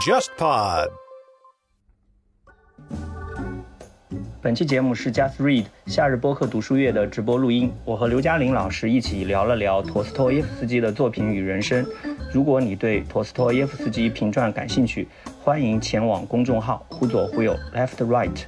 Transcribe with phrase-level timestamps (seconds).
[0.00, 0.88] JustPod。
[4.40, 7.70] 本期节目是 Just Read 夏日播客读书月的直播录音。
[7.84, 11.86] 我和刘嘉玲老师一起聊了聊陀思妥耶夫斯基的作品与人生。
[12.32, 15.06] 如果你对陀思妥耶夫斯基评传感兴趣，
[15.42, 18.44] 欢迎前往公众号“忽左忽右 Left Right”，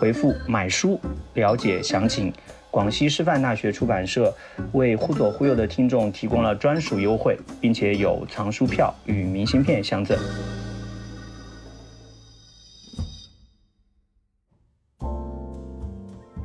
[0.00, 0.98] 回复“买书”
[1.34, 2.32] 了解详情。
[2.74, 4.34] 广西师范大学出版社
[4.72, 10.18] 为“忽左忽右”的听众提供了专属优惠，并且有藏书票与明信片相赠。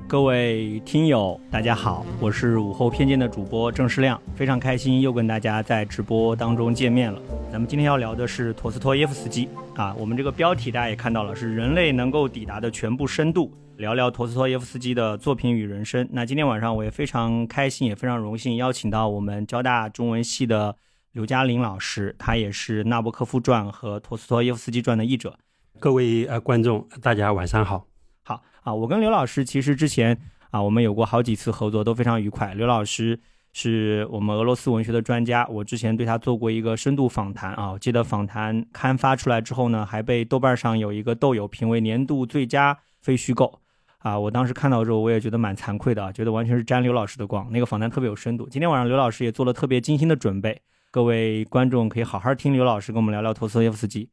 [0.07, 7.19] 各位听友，大家好，我是午后偏见的主播郑世亮，非常开心又跟大家在直播当中见面了。
[7.51, 16.05] 咱们今天要聊的是陀思妥耶夫斯基啊，我们这个标题大家也看到了，是人类能够抵达的全部深度，聊聊陀思妥耶夫斯基的作品与人生。
[16.11, 20.75] 那今天晚上我也非常开心，也非常荣幸邀请到我们交大中文系的
[21.13, 25.33] 刘嘉玲老师，他也是《纳博科夫传》和《陀思妥耶夫斯基传》的译者。
[25.79, 27.85] 各位呃观众，大家晚上好。
[28.23, 30.19] 好啊，我跟刘老师其实之前
[30.51, 32.53] 啊，我们有过好几次合作，都非常愉快。
[32.53, 33.17] 刘老师
[33.53, 37.71] 是我们俄罗斯文学的专家，我之前对他做过一个深度访谈啊。
[37.71, 43.61] 我记得访谈刊发出来之后呢，还被豆瓣上有一个豆友评为年度最佳非虚构
[43.99, 44.19] 啊。
[44.19, 47.47] 我当时看到之后，我也觉得蛮惭愧的啊，觉得完全是沾刘老师的光。
[47.51, 48.49] 那个访谈特别有深度。
[48.49, 50.61] 今天晚上刘老师也做了特别精心的准备，
[50.91, 54.09] 各位观众可以好好听刘老师跟我们聊聊陀思妥耶夫斯基。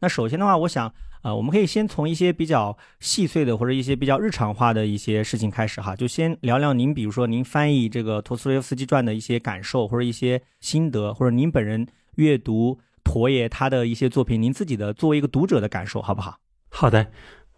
[0.00, 0.92] 那首先的话，我想。
[1.22, 16.38] 啊，我们可以先从一些比较细碎的或者一些比较日常化的一些事情开始哈，就先聊聊您，比如说您翻译这个陀思妥耶夫斯基传的一些感受或者一些心得，或者您本人阅读陀爷他的一些作品，您自己的作为一个读者的感受，好不好？
[16.70, 17.12] 好的，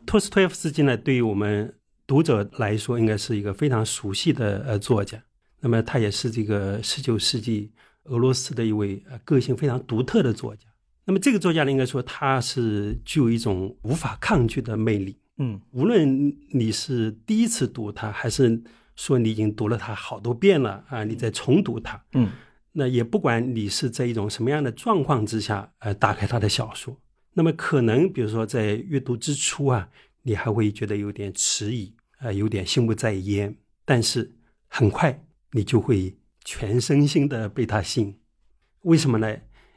[0.07, 1.75] 托斯托耶夫斯基呢，对于我们
[2.07, 5.23] 读者来说，应该是一个非常熟悉的呃作家。
[5.61, 7.73] 那么他也是这个十九世纪
[8.05, 10.67] 俄罗斯的一位呃个性非常独特的作家。
[11.05, 15.19] 那么这个作家呢，应该说他是具有一种无法抗拒的魅力。
[15.39, 18.63] 嗯，无论你是第一次读他，还是
[18.97, 22.29] 说你已经读了他好多遍了啊，你再重读他，嗯，
[22.73, 26.97] 那也不管你是在一种什么样的状况之下，呃，打开他的小说，
[27.35, 29.89] 那么可能比如说在阅读之初啊，
[30.23, 34.37] 你还会觉得有点迟疑，呃，有点心不在焉，但是
[34.69, 38.19] 很快你就会全身心的被他吸引。
[38.83, 39.37] 为什么呢？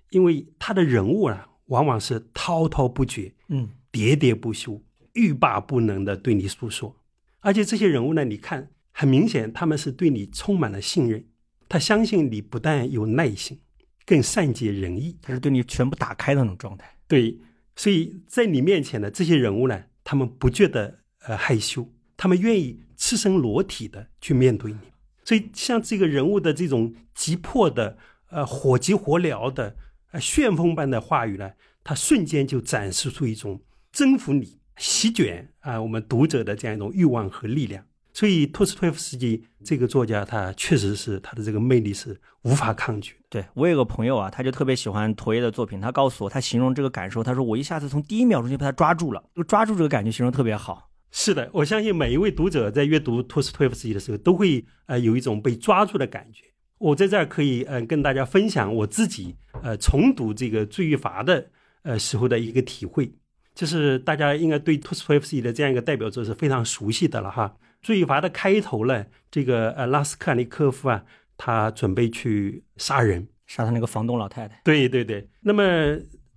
[0.09, 4.81] 因为他的人物啊，往往是滔滔不绝，嗯，喋喋不休，
[5.13, 6.95] 欲罢不能的对你诉说，
[7.39, 11.25] 而且这些人物呢，你看很明显，他们是对你充满了信任，
[11.67, 13.59] 他相信你不但有耐心，
[14.05, 16.95] 更善解人意，他是对你全部打开的那种状态。
[17.07, 17.39] 对，
[17.75, 24.77] 所以在你面前的这些人物呢，他们不觉得呃害羞，他们愿意赤身裸体的去面对你。
[25.23, 27.97] 所以像这个人物的这种急迫的，
[28.29, 29.75] 呃，火急火燎的。
[30.11, 31.51] 呃旋风般的话语呢，
[31.83, 33.61] 他瞬间就展示出一种
[33.91, 37.83] 征服你、席卷啊我们读者的这样一种欲望和力量。
[38.15, 43.13] 所以，托斯托耶夫斯基这个作家，他确实是他的这个魅力是无法抗拒。
[43.29, 50.89] 对我有个朋友啊，他就特别喜欢陀耶的作品，他告诉我，他形容这个感受，他说我一下子从第一秒钟就被他抓住了，就抓住这个感觉，形容特别好。
[51.11, 56.45] 是的，我相信每一位读者在阅读托斯托耶夫斯基的时候，都会呃有一种被抓住的感觉。
[56.77, 61.45] 我在这儿可以呃跟大家分享我自己呃重读这个《罪与罚》的
[61.83, 63.13] 呃时候的一个体会，
[63.53, 67.53] 就是大家应该对托斯托耶夫斯基的这样一个代表作是非常熟悉的了哈。
[67.85, 71.03] 《罪罚》的开头呢，这个呃拉斯克尼科夫啊，
[71.37, 74.59] 他准备去杀人，杀他那个房东老太太。
[74.63, 75.63] 对对对，那么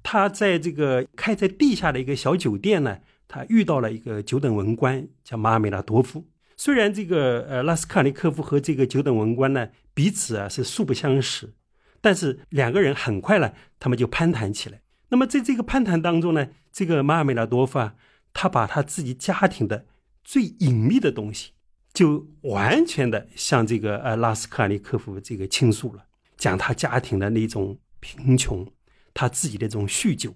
[0.03, 6.23] 他在这个开在地下的一个小酒店呢，他遇到了一个九等文官叫马尔梅拉多夫。
[6.55, 11.55] 虽然这个呃拉斯克尼科夫和这个九等文官呢彼此啊是素不相识，
[12.03, 14.83] 但是两个人很快呢他们就攀谈起来。
[15.09, 17.95] 那么在这个攀谈当中呢，这个马尔梅拉多夫啊，
[18.35, 19.87] 他把他自己家庭的
[20.29, 21.53] 最隐秘的东西，
[21.95, 26.05] 就完全的向这个呃拉斯卡尼科夫这个倾诉了，
[26.37, 28.71] 讲他家庭的那种贫穷，
[29.15, 30.35] 他自己的这种酗酒，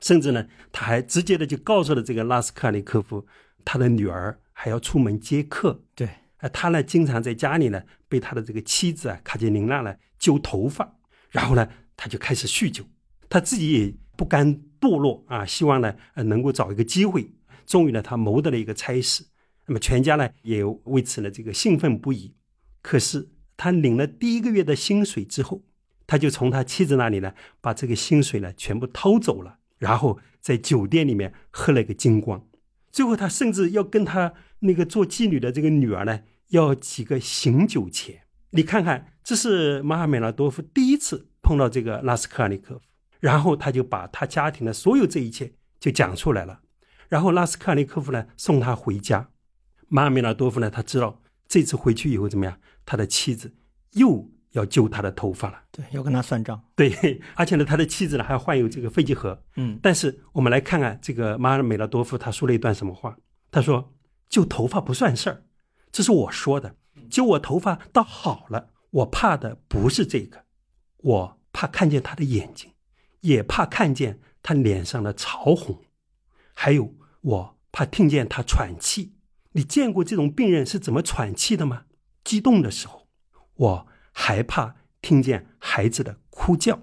[0.00, 3.26] 甚至呢他还直接的就告诉了这个拉斯卡尼科夫
[3.64, 4.38] 他的女儿。
[4.52, 6.06] 还要出门接客，对，
[6.36, 10.98] 呃，他呢经常在家里呢被他的这个妻子啊卡捷琳娜呢揪头发，
[11.30, 11.66] 然后呢
[11.96, 12.84] 他就开始酗酒，
[13.30, 17.32] 他自己也不甘堕落啊，希望呢呃能够找一个机会，
[17.64, 19.24] 终于呢他谋得了一个差事，
[19.70, 22.34] 那么全家呢也为此呢这个兴奋不已。
[22.82, 25.62] 可是他领了第一个月的薪水之后，
[26.08, 32.44] 他就从他妻子那里呢把这个薪水呢全部偷走了，然后在酒店里面喝了一个精光，
[32.90, 34.34] 最后他甚至要跟他。
[34.62, 38.24] 那个做妓女的这个女儿呢，要几个醒酒钱？
[38.50, 42.82] 你看看，这是马尔梅拉多夫第一次碰到这个拉斯科尔尼科夫，
[43.20, 46.60] 然后他就把他家庭的所有这一切就讲出来了。
[47.08, 49.30] 然后拉斯科尔尼科夫呢送他回家，
[49.90, 53.52] 马尔梅拉多夫呢他知道这次回去以后怎么样，他的妻子
[53.94, 55.60] 又要揪他的头发了。
[55.72, 56.62] 对，要跟他算账。
[56.76, 59.42] 对，而且呢，他的妻子呢还患有这个肺结核。
[59.56, 63.16] 嗯，但是我们来看看这个马尔梅拉多夫他说了一段什么话？
[63.50, 63.92] 他说
[64.30, 65.42] ：“揪头发不算事儿，
[65.90, 66.76] 这是我说的。
[67.10, 70.44] 揪我头发倒好了，我怕的不是这个，
[70.98, 72.70] 我怕看见他的眼睛，
[73.22, 75.82] 也怕看见他脸上的潮红，
[76.54, 79.14] 还有我怕听见他喘气。
[79.52, 81.84] 你见过这种病人是怎么喘气的吗？
[82.22, 83.08] 激动的时候，
[83.56, 86.80] 我害怕听见孩子的哭叫。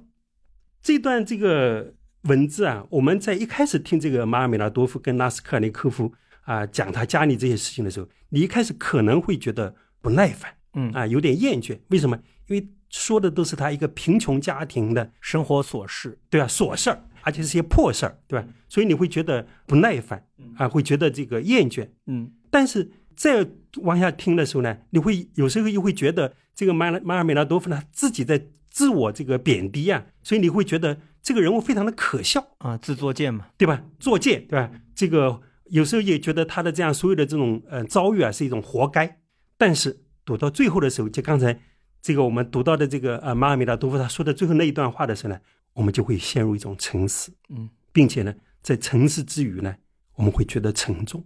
[0.82, 1.94] 这段这个
[2.24, 11.80] 文字啊，我们在一开始听这个马尔梅拉多夫跟拉斯科尔尼科夫啊讲他家里这些事情的时候，你一开始可能会觉得不耐烦，嗯啊，有点厌倦。
[11.90, 12.18] 为什么？
[12.48, 16.48] 因为说的都是他一个贫穷家庭的，生活琐事，对吧？
[16.48, 18.48] 琐事儿，而且是些破事儿，对吧？
[18.70, 20.26] 所以你会觉得不耐烦，
[20.56, 21.90] 啊，会觉得这个厌倦。
[22.06, 23.48] 嗯但是再
[23.78, 33.48] 往下听的时候呢，你会有时候又会觉得这个马拉马尔梅拉多夫呢自己在自我这个贬低啊，所以你会觉得这个人物非常的可笑，啊，自作贱嘛。
[33.58, 33.84] 对吧？
[34.00, 34.72] 作贱，对吧？
[34.94, 39.20] 这个有时候也觉得他的这样所有的这种呃遭遇啊是一种活该。
[39.58, 41.60] 但是读到最后的时候，就刚才
[42.02, 45.40] 这个我们读到的这个呃马尔梅拉多夫他说的最后那一段话的时候呢，
[45.74, 49.76] 我们就会陷入一种沉思，嗯，并且呢，在沉思之余呢，
[50.16, 51.26] 我们会觉得沉重。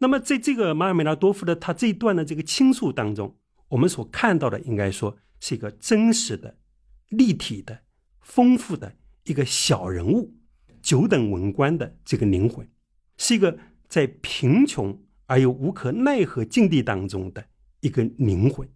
[0.00, 3.36] 那么在这个马尔梅拉多夫的他这一段的这个倾诉当中，
[3.68, 6.56] 我们所看到的应该说是一个真实的、
[7.10, 7.78] 立体的、
[8.20, 8.92] 丰富的
[9.24, 10.34] 一个小人物，
[10.80, 12.66] 九等文官的这个灵魂，
[13.18, 13.58] 是一个
[13.88, 17.44] 在贫穷而又无可奈何境地当中的
[17.80, 18.66] 一个灵魂。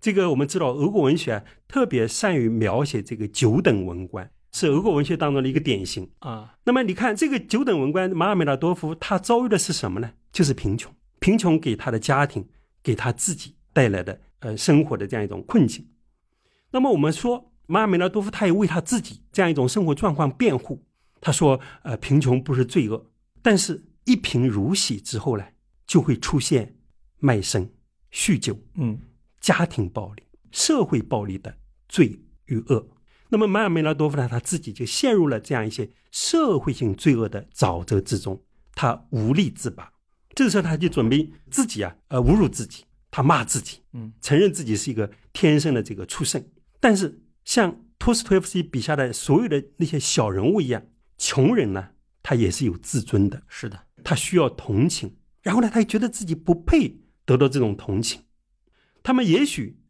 [0.00, 6.08] 这个我们知道，俄国文学啊，特别善于描写这个九等文官，是俄国文学当中的一个典型。
[6.20, 10.12] 啊，那么你看，这个九等文官马尔梅拉多夫，他遭遇的是什么呢？
[10.38, 12.48] 就是贫穷，贫穷给他的家庭，
[12.80, 15.84] 给他自己带来的呃生活的这样一种困境。
[16.70, 20.86] 那么我们说，马尔梅拉多夫他也为他自己这样一种生活状况辩护。
[21.20, 23.10] 他说，呃，贫穷不是罪恶，
[23.42, 25.44] 但是一贫如洗之后呢，
[25.88, 26.76] 就会出现
[27.18, 27.74] 卖身、
[28.12, 28.96] 酗酒、嗯
[29.40, 31.52] 家庭暴力、社会暴力的
[31.88, 32.88] 罪与恶。
[33.28, 38.40] 那么马尔梅拉多夫呢，他自己就陷入了这样一些社会性罪恶的沼泽之中，
[38.76, 39.92] 他无力自拔。
[40.38, 46.40] 这个时候，他就准备自己啊，呃，侮辱自己，他骂自己，嗯，承认自己是一个天生的这个畜生。
[46.78, 50.80] 但是，像托斯托耶夫斯基笔下的所有的那些小人物一样，
[51.16, 51.88] 穷人呢，
[52.22, 58.22] 他也是有自尊的，是的，他需要同情，然后呢，他又觉得自己不配得到这种同情。
[59.02, 59.80] 他们也许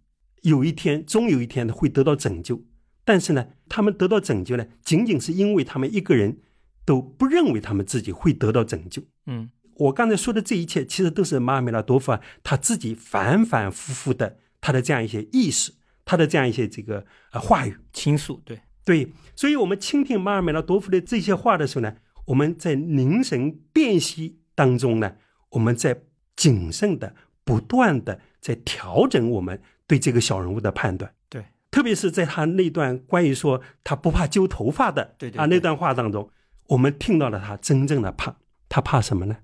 [0.40, 2.64] 有一天，终有一天会得到拯救，
[3.04, 6.38] 但是呢，他们得到拯救呢，仅仅是因为他们一个人
[6.86, 9.02] 都不认为他们自己会得到拯救。
[9.26, 15.72] 嗯我刚才说的这一切，其实都是马尔梅拉多夫啊他自己反反复复的他的这样一些意识，
[16.04, 17.76] 他的这样一些这个呃话语。
[17.92, 21.94] 倾诉，对，对，所以我们倾听马尔梅拉多夫的这些话的时候呢，
[22.26, 25.16] 我们在凝神辨析当中呢，
[25.50, 26.02] 我们在
[26.36, 27.14] 谨慎的、
[27.44, 31.12] 不断的在调整我们对这个小人物的判断。
[31.28, 36.30] 对，特别是在他那段关于说他不怕揪头发的啊对对对那段话当中，
[36.68, 38.36] 我们听到了他真正的怕，
[38.68, 39.36] 他怕什么呢？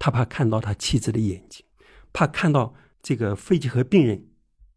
[0.00, 1.64] 他怕看到他妻子的眼睛，
[2.12, 4.26] 怕看到这个肺结核病人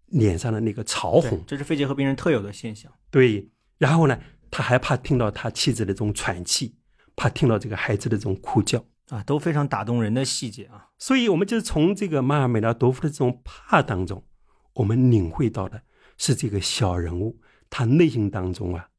[0.07, 1.41] 脸上的那个潮红。
[1.47, 2.91] 这是肺结核病人特有的现象。
[3.09, 4.19] 对，然后呢，
[4.51, 6.75] 他还怕听到他妻子的这种喘气，
[7.15, 8.85] 怕听到这个孩子的这种哭叫。
[9.07, 10.89] 啊，都非常打动人的细节啊。
[10.97, 14.25] 所以，我们就是从这个马尔梅拉多夫的这种怕当中，
[14.73, 15.83] 我们领会到的
[16.17, 17.39] 是这个小人物
[17.69, 18.89] 他内心当中啊，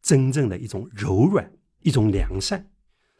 [0.00, 2.70] 真正的一种柔软，一种良善。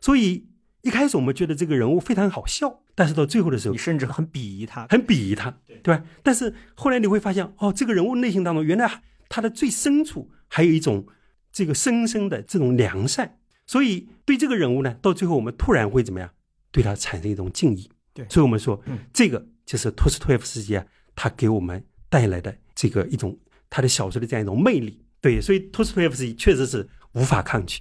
[0.01, 0.49] 所以
[0.83, 4.87] 一开始我们觉得这个人物非常好笑，但是到最后的时候你，甚至很鄙夷他。
[4.89, 6.05] 很鄙夷他，对吧？
[6.23, 11.07] 但是后来你会发现，哦，这个人物内心当中，原来他的最深处还有一种
[11.53, 16.29] 这个深深的这种良善，所以对这个人物呢，到最后我们突然会怎么样？
[16.73, 17.89] 对他产生一种敬意。
[18.13, 20.85] 对所以我们说，嗯这个就是托斯托耶夫斯基啊，
[21.15, 23.39] 他给我们带来的这个一种
[23.71, 25.01] 他的小说的这样一种魅力。
[25.21, 27.81] 对，所以托斯托耶夫斯基确实是无法抗拒。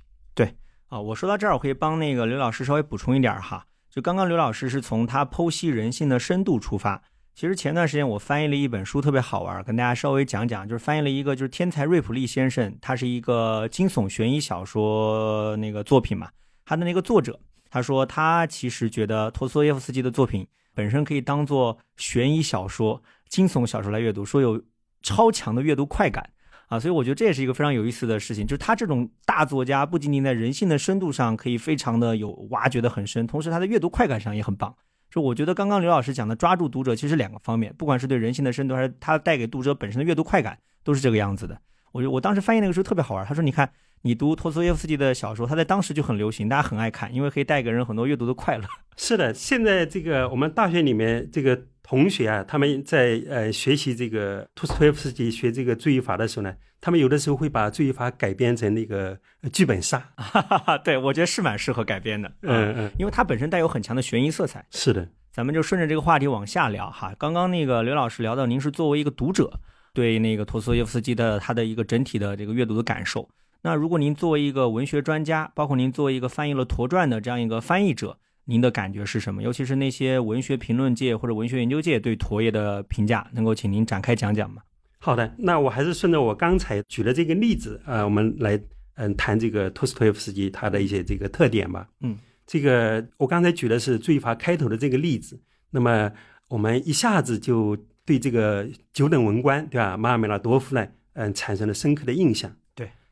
[0.91, 3.65] 啊，我说到这儿，我可以帮那个刘老师稍微补充一点哈。
[3.89, 7.01] 就刚刚刘老师是从他剖析人性的深度出发。
[7.33, 10.67] 其实前段时间我翻译了一本书，特别好玩，跟大家稍微讲讲。
[10.67, 16.29] 就是翻译了一个，就是天才瑞普利先生，他是一个惊悚悬疑小说那个作品嘛。
[16.65, 20.45] 他的那个作者他说，他其实觉得托斯托耶夫斯基的作品
[20.75, 24.62] 本身可以当做悬疑小说、惊悚小说来阅读，说有
[25.01, 26.29] 超强的阅读快感
[26.71, 34.73] 啊，所以我觉得这也是一个非常有意思的事情，就是他这种大作家不仅仅在人性的深度上可以非常的有挖掘的很深，同时他的阅读快感上也很棒。
[35.09, 41.59] 就我觉得刚刚刘老师讲的抓住读者，其实两个方面，不管是对人性的深度，还是他带给读者本身的阅读快感，都是这个样子的。
[41.91, 43.69] 我我当时翻译那个时候特别好玩，他说你看。
[44.03, 48.63] 你读托斯托耶夫斯基的小说，他在当时就很流行，大家很爱看，因为可以带给人很多阅读的快乐。
[48.98, 59.17] 是的，现在这个我们大学里面这个同学啊，他们在呃学习这个托斯托耶夫斯基学这个注意法的时候呢，他们有的时候会把注意法改编成那个
[59.53, 60.03] 剧本杀。
[60.84, 62.31] 对，我觉得是蛮适合改编的。
[62.41, 64.65] 嗯嗯，因为它本身带有很强的悬疑色彩。
[64.72, 67.13] 是的，咱们就顺着这个话题往下聊哈。
[67.20, 69.60] 刚刚那个刘老师聊到，您是作为一个读者，
[69.93, 73.29] 对那个托斯托耶夫斯基的他的一个整体的这个阅读的感受。
[73.63, 79.44] 那如果您作为一个文学专家，包括您作为一个翻译了陀传的这样一个翻译者，您的感觉是什么？
[79.44, 84.63] 尤其是那些文学评论界或者文学研究界对陀爷的评价，能够请您展开讲讲吗？
[84.98, 88.60] 好的，那我还是顺着我刚才举的这个例子啊，我们来
[88.96, 91.88] 嗯谈这个托斯托耶夫斯基他的一些这个特点吧。
[92.01, 95.39] 嗯，这个我刚才举的是《罪罚》开头的这个例子，
[95.70, 96.12] 那么
[96.50, 102.51] 我们一下子就对这个九等文官对吧，马尔梅拉多夫呢，嗯，产生了深刻的印象。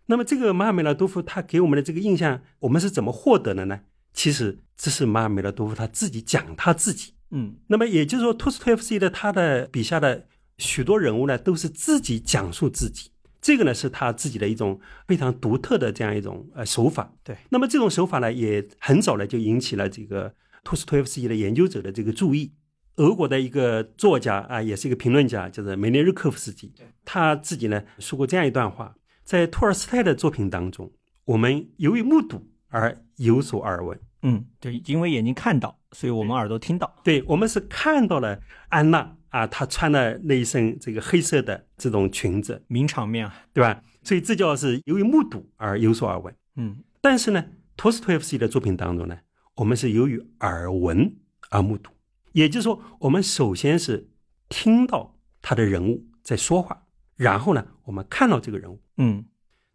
[0.09, 3.81] 那么这个马尔梅拉多夫他给我们的这个印象，我们是怎么获得的呢？
[4.11, 10.25] 其实这是马尔梅拉多夫他自己讲他自己，嗯，那么也就是说，托斯托耶夫斯基的他的笔下的
[10.57, 17.13] 许多人物呢，都是自己讲述自己，这个呢是他自己的一种非常独特的这样一种呃手法。
[17.23, 22.51] 对，那么这种手法呢，也很早呢就引起了这个托斯托耶夫斯基的研究者的这个注意。
[22.95, 26.73] 俄国的一个作家啊，也是一个评论家，就是梅涅日科夫斯基，
[27.05, 28.95] 他自己呢说过这样一段话。
[29.29, 30.91] 在托尔斯泰的作品当中，
[31.23, 33.99] 我们由于目睹而有所耳闻。
[34.23, 36.91] 嗯，对，因为眼睛看到，所以我们耳朵听到。
[37.03, 43.79] 对，我们是看到了安娜啊，她穿的那一身这个黑色的这种裙子，名场面啊，对吧？
[44.01, 46.35] 所以这叫是由于目睹而有所耳闻。
[46.55, 47.45] 嗯，但是呢，
[47.77, 49.15] 托斯托耶夫斯基的作品当中呢，
[49.57, 51.15] 我们是由于耳闻
[51.51, 51.91] 而目睹，
[52.31, 54.09] 也就是说，我们首先是
[54.49, 56.87] 听到他的人物在说话。
[57.15, 59.25] 然后呢，我们看到这个人物，嗯，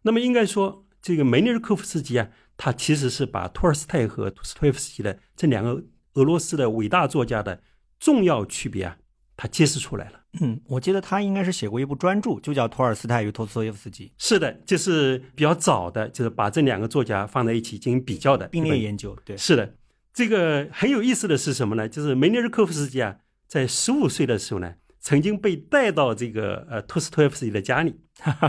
[0.03, 7.61] 那么应该说，这个梅尼日科夫斯基啊，他其实是把托尔斯泰和托斯托耶夫斯基的这两个俄罗斯的伟大作家的
[7.99, 8.97] 重要区别啊，
[9.35, 10.21] 他揭示出来了。
[10.39, 14.07] 嗯，我记得他应该是写过一部专著，就叫《托尔斯泰与托斯托耶夫斯基》。
[14.17, 19.13] 是的，就是比较早的，就是把这两个作家放在一起进行比较的并列研究。
[19.25, 19.75] 对，是的，
[20.13, 21.89] 这个很有意思的是什么呢？
[21.89, 24.75] 就是梅尼日科夫斯基啊，在十五岁的时候呢。
[25.05, 27.95] 曾经被带到这个呃托斯托耶夫斯基的家里，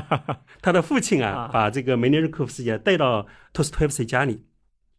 [0.62, 4.42] 他的父亲啊，把这个梅尼日科夫斯基带到托斯托耶夫斯基家里，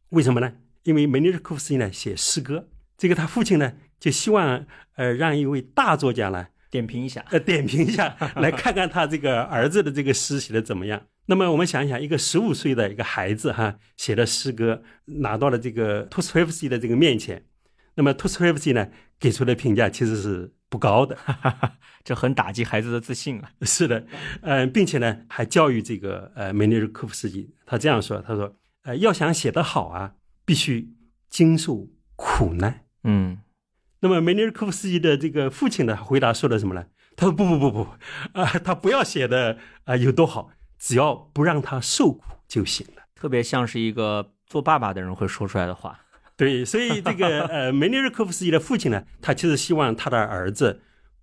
[0.10, 0.54] 为什么呢？
[0.84, 11.08] 因为梅尼日科夫斯基呢写诗歌，这个他父亲呢就希望呃让一位大作家呢点评一下，呃点评一下， 来看看他这个儿子的这个诗写的怎么样。
[11.26, 17.44] 那么我们想一想，一个十五岁的一个孩子哈写的诗歌拿到了这个托斯托耶夫斯基的这个面前，
[17.96, 18.88] 那么托斯托耶夫斯基呢
[19.20, 20.54] 给出的评价其实是。
[20.70, 21.18] 不高的，
[22.04, 23.52] 这很打击孩子的自信啊！
[23.64, 24.06] 是的，
[24.42, 30.14] 嗯，并且呢，还教育这个呃梅尼日科夫斯基，他这样说：“他说，呃，要想写得好啊，
[30.46, 30.94] 必须
[31.30, 33.40] 经受苦难。”嗯，
[34.02, 36.86] 那么梅尼日科夫斯基的这个父亲呢回答说的什么呢？
[37.16, 37.90] 他说：“不不不不，
[38.40, 46.00] 啊，他不要写的啊有多好，只要不让他受苦就行了。”特别像是一个做爸爸的人会说出来的话。
[46.40, 50.80] 对，所以这个呃，梅尼日科夫斯基的父亲呢，他其实希望他的儿子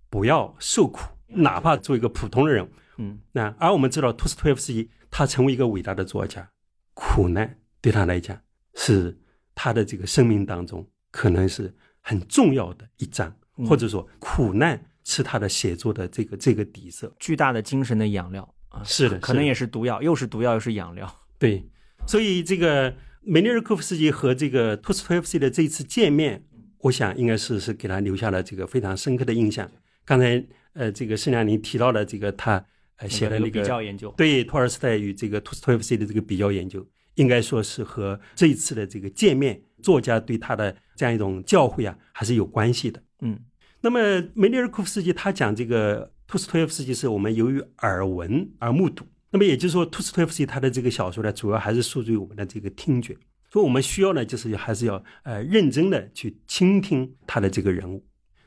[0.09, 2.69] 不要受苦，哪怕做一个普通的人。
[2.97, 6.45] 嗯，那而我们知道，托斯托耶夫斯基他成为一个伟大的作家，
[6.93, 8.37] 苦难对他来讲
[8.73, 9.17] 是
[9.55, 13.33] 他的这个生命当中可能是很重要的一章，
[13.65, 18.83] 或者说苦难是他的写作的这个这个底色，巨大的精神的养料啊。
[18.83, 21.09] 是的，可能也是毒药，又是毒药又是养料。
[21.39, 21.65] 对，
[22.05, 22.93] 所以这个。
[23.27, 26.43] 梅尼尔科夫斯基和这个托斯托耶夫斯基的这一次见面，
[26.77, 29.69] 我想应该是是给他留下了这个非常深刻的印象。
[30.05, 32.63] 刚才呃，这个盛亮您提到了这个他
[32.97, 43.01] 呃写的那个比较研究，对托尔斯泰与这个托斯托耶夫斯基的这个比较研究，应该说是和这一次的这个见面，作家对他的这样一种教诲啊，还是有关系的。
[43.21, 43.39] 嗯，
[43.81, 43.99] 那么
[44.35, 49.03] 梅尼尔科夫斯基他讲这个托斯托耶夫斯基是我们由于耳闻而目睹。
[49.35, 53.13] 那么也就是说，托斯托耶夫斯基他的这个小说呢，主要还是诉诸于我们的这个听觉。
[53.51, 58.01] 所以我们需要呢，就是还是要呃认真的去倾听他的这个人物。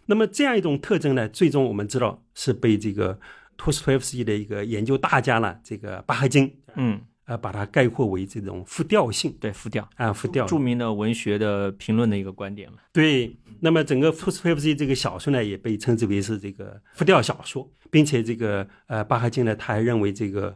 [0.07, 3.21] 那么这样一种特征呢，最终我们知道是被这个
[3.59, 10.47] 托斯托耶夫斯基的一个研究大家呢，这个巴赫金，嗯，呃，把它概括为这种复调性对，复调，啊，复调。
[10.47, 12.78] 著名的文学的评论的一个观点了。
[12.95, 20.54] 对，那么整个托斯托耶夫斯基这个小说呢，也被称之为是这个复调小说，并且这个呃巴赫金呢，他还认为这个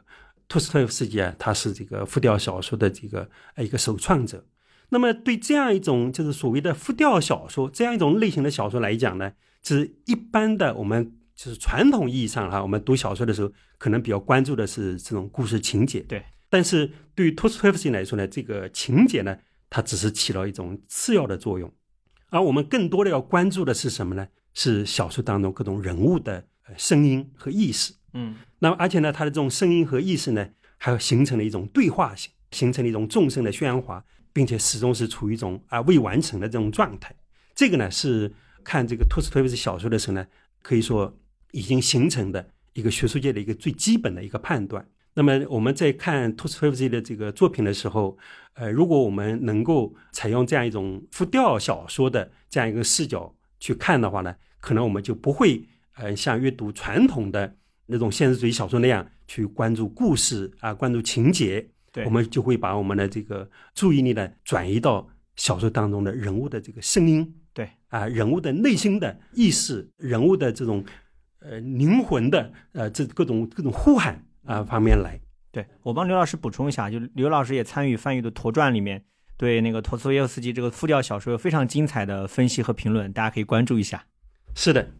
[0.53, 4.45] 托斯托耶夫斯基啊，他是这个复调小说的这个呃一个首创者。
[4.91, 9.33] 那么对这样一种就是所谓的复调小说这样一种类型的小说来讲呢，
[9.63, 16.01] 就是一般的我们就是传统意义上哈，我们读小说的时候可能比较关注的是这种故事情节。
[16.01, 16.23] 对。
[16.51, 19.35] 但是对于托斯托耶夫斯基来说呢，这个情节呢，
[19.71, 21.73] 它只是起到一种次要的作用，
[22.29, 24.29] 而我们更多的要关注的是什么呢？
[24.53, 26.45] 是小说当中各种人物的
[26.77, 27.95] 声音和意识。
[28.13, 37.13] 嗯，那么而且呢，他的这种声音和意识呢，还形成了一种对话性，形成了一种众生的喧哗，并且始终是处于一种啊未完成的这种状态。
[37.57, 40.25] 这个呢，是看这个托斯托耶夫斯小说的时候呢，
[40.63, 41.13] 可以说
[41.51, 44.87] 已经形成的一个学术界的一个最基本的一个判断。
[45.15, 48.17] 那么我们在看托斯托耶夫斯的这个作品的时候，
[48.55, 55.67] 呃，如果我们能够采用这样一种复调小说的这样一个视角去看的话呢，可能我们就不会
[55.97, 57.57] 呃像阅读传统的
[57.93, 61.65] 那种现实主义小说那样去关注故事啊，关注情节。
[61.93, 65.07] 对，我们就会把我们的这个注意力呢转移到
[65.37, 67.33] 小说当中的人物的这个声音。
[67.53, 70.85] 对，啊，人物的内心的意识，人物的这种
[71.41, 74.25] 呃灵魂的呃这各种各种呼喊。
[74.45, 75.21] 啊，方面来，
[75.53, 79.05] 对我帮刘老师补充一下，就刘老师也参与翻译的《陀传》里面，
[79.37, 84.05] 对那个托斯托耶夫斯基这个复调小说有非常精彩的分析和评论，大家可以关注一下。
[84.57, 84.91] 是的，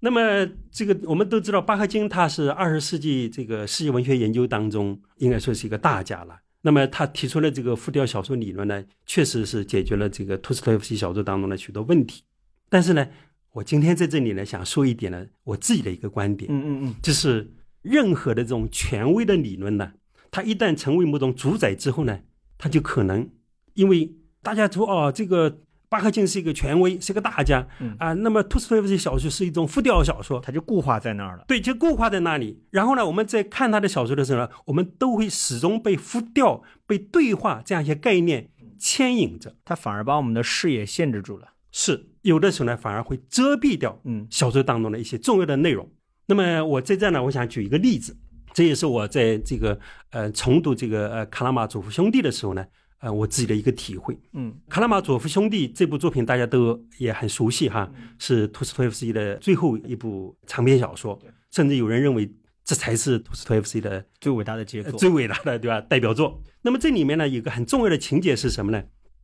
[0.00, 6.38] 那么这个我们都知道，巴赫金他是二十世纪这个世界文学研究当中应该说是一个大家了。
[6.62, 12.22] 那么他提出了这个复调小说理论呢，确实是解决了这个托斯托耶夫斯基小说当中的许多问题。
[12.68, 13.06] 但是呢，
[13.52, 17.52] 我今天在这里呢，想说一点呢，我自己的一个观点，嗯嗯嗯，就是。
[17.82, 19.92] 任何的这种权威的理论呢，
[20.32, 22.18] 它一旦成为某种主宰之后呢，
[22.58, 23.30] 它就可能
[23.74, 24.12] 因为
[24.42, 27.66] 大家说哦，这个巴赫金是一个权威，是个大家，
[27.98, 31.44] 啊，那么托斯托耶夫斯基小说是一种复调小说，它就固化在那儿了。
[31.46, 32.62] 对，就固化在那里。
[32.70, 41.48] 然后呢，我们在看他的小说的时候呢，我们都会始终被复调、被对话这样一些概念牵引着，它反而把我们的视野限制住了。
[41.70, 45.88] 是有的时候呢，反而会遮蔽掉嗯小说当中的一些重要的内容。
[46.26, 48.16] 那么我在这呢，我想举一个例子，
[48.52, 49.78] 这也是我在这个
[50.10, 52.66] 呃重读这个呃《卡拉马佐夫兄弟》的时候呢，
[53.00, 54.18] 呃我自己的一个体会。
[54.32, 61.18] 嗯，《卡拉马佐夫兄弟》这部作品大家都也很熟悉哈，是托斯托耶夫斯基的最后一部长篇小说，
[61.50, 62.30] 甚至有人认为
[62.64, 65.80] 这才是托斯托耶夫斯基的最伟大的杰作，最伟大的对吧？
[65.80, 66.42] 代表作。
[66.62, 68.82] 那么这里面呢，有个很重要的情节是什么呢？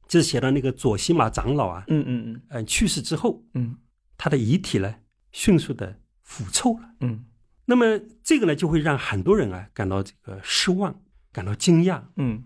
[0.08, 3.76] 就是写到那个佐西马长老啊，嗯嗯嗯，呃去世之后，嗯，
[4.16, 4.94] 他的遗体呢，
[5.32, 5.98] 迅速的。
[6.24, 7.26] 腐臭了，嗯，
[7.66, 12.42] 那么这个呢，就会让很多人啊感到这个失望，感到惊讶，嗯，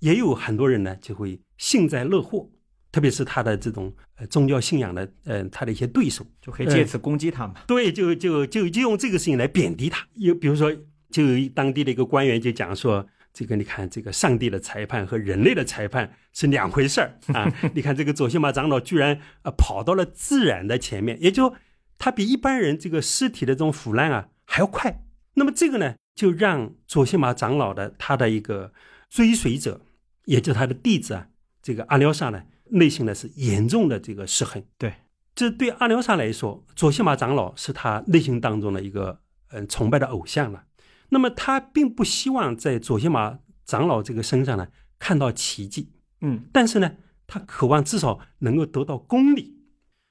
[0.00, 2.50] 也有很多人呢就会幸灾乐祸，
[2.92, 10.70] 特别是他的这种呃宗教信仰的呃他的一些对手，就可以借此攻击他嘛，对，就就就就用这个事情来贬低他，有比如说，
[11.10, 21.54] 就有当地的一个官员就讲说，这个你看这个上帝的裁判和人类的裁判是两回事儿啊， 你看这个左西马长老居然啊跑到了自然的前面，也就。
[22.02, 25.02] 他比一般人这个尸体的这种腐烂啊还要快，
[25.34, 28.72] 那么这个呢，就让左西马长老的他的一个
[29.10, 29.82] 追随者，
[30.30, 31.26] 也就他的弟子啊，
[31.60, 34.62] 这个阿廖沙呢，内心呢是严重的这个失衡。
[34.78, 34.94] 对，
[35.34, 40.66] 这对阿廖沙来说，左西玛长老是他内心当中的一个嗯崇拜的偶像了。
[41.08, 44.68] 那么他并不希望在左西玛长老这个身上呢
[45.00, 45.90] 看到奇迹，
[46.20, 46.92] 嗯，但是呢，
[47.26, 49.58] 他渴望至少能够得到公理。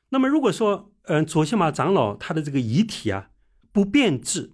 [0.10, 3.30] 那么如果说，嗯，左西玛长老他的这个遗体啊
[3.72, 4.52] 不变质，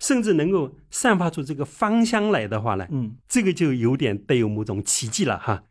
[0.00, 5.62] 甚至能够散发出这个芳香来的话呢，嗯，这个就有点带有某种奇迹了哈。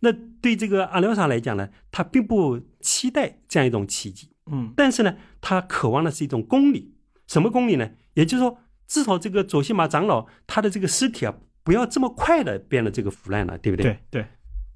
[0.00, 6.92] 那对这个阿廖沙来讲呢，他并不期待这样一种奇迹，嗯，但是呢，他渴望的是一种公理。
[7.26, 7.90] 什么公理呢？
[8.14, 13.84] 也就是说，至少这个左西马长老他的这个尸体啊，不要这么快的变得这个腐烂了，对不对？
[14.10, 14.26] 对对。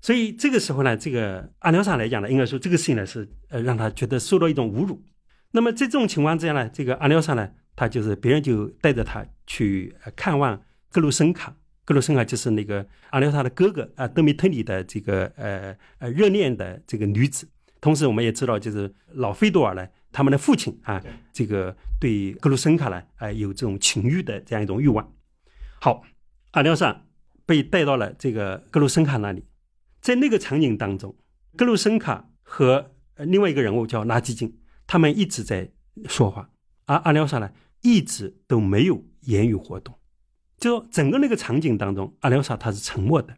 [0.00, 5.04] 所以这个时候呢，这个阿廖沙来讲呢，应该说这个事情呢是呃让他觉得受到一种侮辱。
[5.52, 10.62] 那么在这种情况之下呢，这个阿廖沙呢，他就是别人就带着他去看望
[10.92, 11.56] 格鲁森卡。
[11.86, 17.48] 格鲁森卡就是那个阿廖沙的哥哥啊，德米特里的这个呃呃热恋的这个女子。
[17.80, 25.10] 同时我们也知道，就是老费多尔呢，他们的父亲啊，这个对格鲁森卡呢，啊有这种情欲的这样一种欲望。
[25.80, 26.02] 好，
[26.50, 27.06] 阿廖沙
[27.46, 29.46] 被带到了这个格鲁森卡那里。
[30.02, 31.16] 在那个场景当中，
[31.56, 35.70] 格鲁森卡和另外一个人物叫拉基金，他们一直在
[36.06, 36.50] 说话，
[36.84, 37.50] 而阿廖沙呢
[37.82, 39.98] 一直都没有言语活动，
[40.58, 43.36] 就整个那个场景当中，阿廖沙他是沉默的，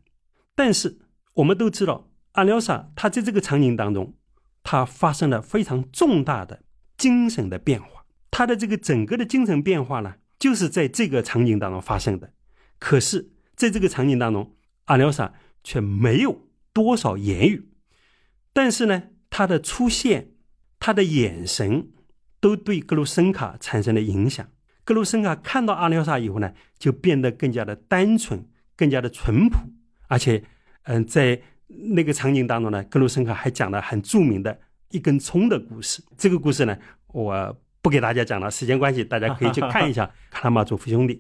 [0.55, 0.98] 但是
[1.35, 4.14] 我们都知道，阿廖沙他在这个场景当中，
[4.62, 6.62] 他发生了非常重大的
[6.96, 12.33] 精神的变化，他的这个整个的精神变化呢，就是在这个场景当中发生的。
[12.78, 17.70] 可是，在这个场景当中，阿廖沙却没有多少言语，
[18.52, 20.33] 但是呢，他的出现，
[20.81, 21.90] 他的眼神，
[22.42, 24.44] 都对格鲁森卡产生了影响。
[24.85, 28.44] 格鲁森卡看到阿廖沙以后呢，就变得更加的单纯，
[28.76, 29.61] 更加的淳朴，
[30.09, 30.42] 而且，
[30.83, 34.59] 嗯，在那个场景当中呢，格鲁森卡还讲了很著名的
[34.90, 36.02] 一根葱的故事。
[36.18, 36.76] 这个故事呢，
[37.12, 41.14] 我不给大家讲了，时间关系，大家可以去看一下《卡拉马佐夫兄弟》。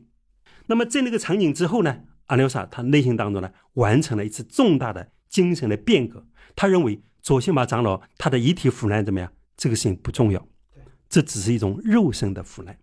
[0.66, 6.26] 那么在那个场景之后呢，阿廖沙他内心当中呢，完成了一次重大的精神的变革。
[6.56, 9.32] 他认为左西马长老他的遗体腐烂怎么样？
[9.56, 10.44] 这个事情不重要，
[11.12, 12.78] 这只是一种肉身的腐烂。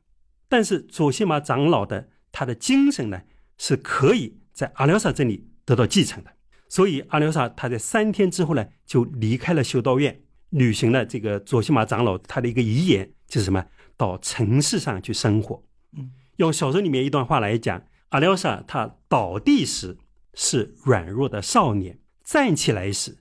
[0.48, 3.20] 但是左西马长老的他的精神呢，
[3.58, 6.32] 是可以在阿廖沙这里得到继承的。
[6.68, 13.66] 所以阿廖沙他在三天之后呢，就离开了修道院，履行了这个左西马长老他的一个遗言，就是什么？
[13.98, 15.64] 到城市上去生活。
[15.98, 19.98] 嗯，用小说里面一段话来讲，阿廖沙他倒地时
[20.36, 23.18] 是软弱的少年，站起来时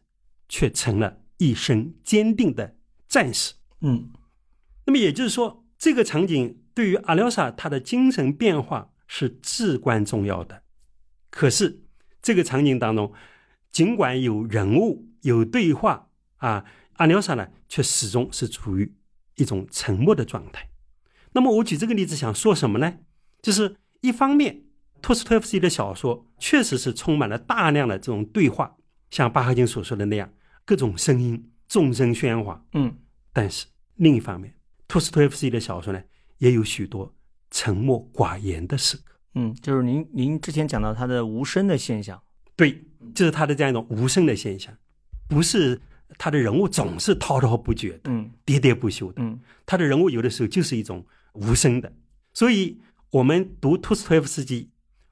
[0.50, 2.76] 却成了一身坚定的
[3.08, 3.54] 战士。
[3.80, 4.10] 嗯，
[4.88, 6.64] 那么也就是说，这个场景。
[6.72, 10.62] 对于阿廖沙，他的精神变化是至关重要的。
[11.28, 11.82] 可是
[12.22, 13.12] 这个场景当中，
[13.72, 18.94] 尽管有人物有对话啊，阿廖沙呢却始终是处于
[19.34, 20.70] 一种沉默的状态。
[21.32, 22.98] 那么我举这个例子想说什么呢？
[23.42, 24.62] 就是一方面，
[25.02, 28.76] 托斯托夫斯基的小说确实是充满了大量的这种对话，
[29.10, 30.32] 像巴赫金所说的那样，
[30.64, 32.64] 各种声音，众声喧哗。
[32.74, 32.96] 嗯，
[33.32, 34.54] 但是另一方面，
[34.88, 36.02] 托斯托耶夫斯基的小说呢？
[36.38, 37.14] 也有许多
[37.50, 39.14] 沉默寡言的时刻。
[39.34, 42.20] 嗯，就是您您之前讲到他的无声的现象，
[42.56, 42.82] 对，
[43.14, 44.74] 就是他的这样一种无声的现象，
[45.28, 45.80] 不是
[46.16, 51.92] 他的人物总是滔滔不绝的，嗯，喋喋不休的，嗯，他的人物有的时候就是一种无声的。
[52.32, 54.70] 所以，我们读托斯托耶夫斯基，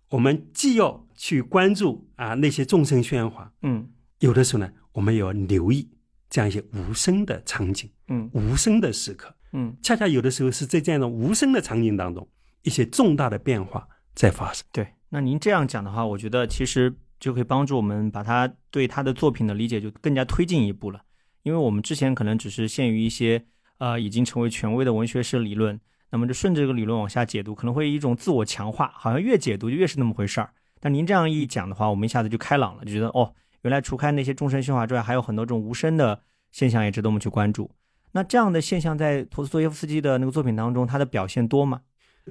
[0.09, 3.89] 我们既要去关注啊那些众生喧哗，嗯，
[4.21, 5.91] 有的时候呢，我们也要留意
[6.31, 9.36] 这样一些无声的场景，嗯，无声的时刻。
[9.59, 12.29] 嗯，恰恰有的时候是在这样的无声的场景当中，
[12.61, 14.62] 一些重大的变化在发生。
[14.71, 21.01] 对，那您这样讲的话，我觉得其实就可以帮助我们把他对他的作品的理解就更加推进一步了。
[21.42, 23.42] 因为我们之前可能只是限于一些
[23.79, 30.51] 呃已经成为权威的文学史理论，那么就顺着这个理论往下解读，可能会一种自我强化，好像越解读就越是那么回事儿。
[30.81, 36.21] 但您这样一讲的话，我们一下子就开朗了，就觉得哦，原来除开那些众声喧哗之外，还有很多这种无声的
[36.53, 37.71] 现象也值得我们去关注。
[38.17, 41.83] 那这样的现象在陀思妥耶夫斯基的那个作品当中，他的表现多吗？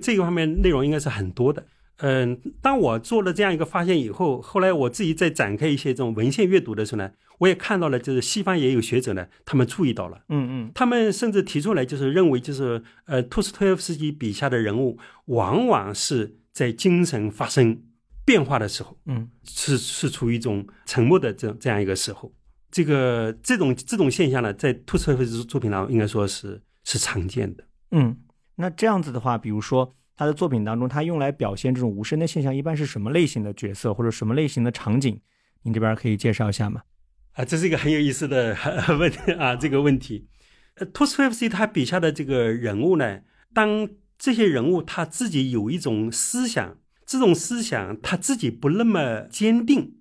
[0.01, 1.63] 这个方面内容应该是很多的。
[1.97, 17.79] 嗯，当我做了这样一个发现以后，后来我自己在展开一些这种文献阅读的时候呢，我也看到了，就是西方也有学者呢，他们注意到了，嗯嗯，他们甚至提出来，就是认为，就是呃，托斯托耶夫斯基笔下的人物，往往是在精神发生
[18.25, 22.33] 变化的时候，嗯，是是处于一种沉默的这这样一个时候。
[22.75, 27.63] 这个这种这种现象呢，在托斯托耶夫斯作品当中应该说是是常见的。
[27.91, 28.17] 嗯，
[28.55, 35.17] 那这样子的话，比如说他的作品当中，他用来表现这种无声的现象，一般是什么类型的角色或者什么类型的场景？
[35.61, 36.81] 您这边可以介绍一下吗？
[37.35, 38.57] 啊，这是一个很有意思的
[38.99, 40.27] 问题 啊，这个问题。
[40.73, 43.21] 呃，托斯托耶夫斯基他笔下的这个人物呢，
[43.53, 43.87] 当
[44.19, 49.95] 这些人物他自己有一种思想，这种思想他自己不那么坚定，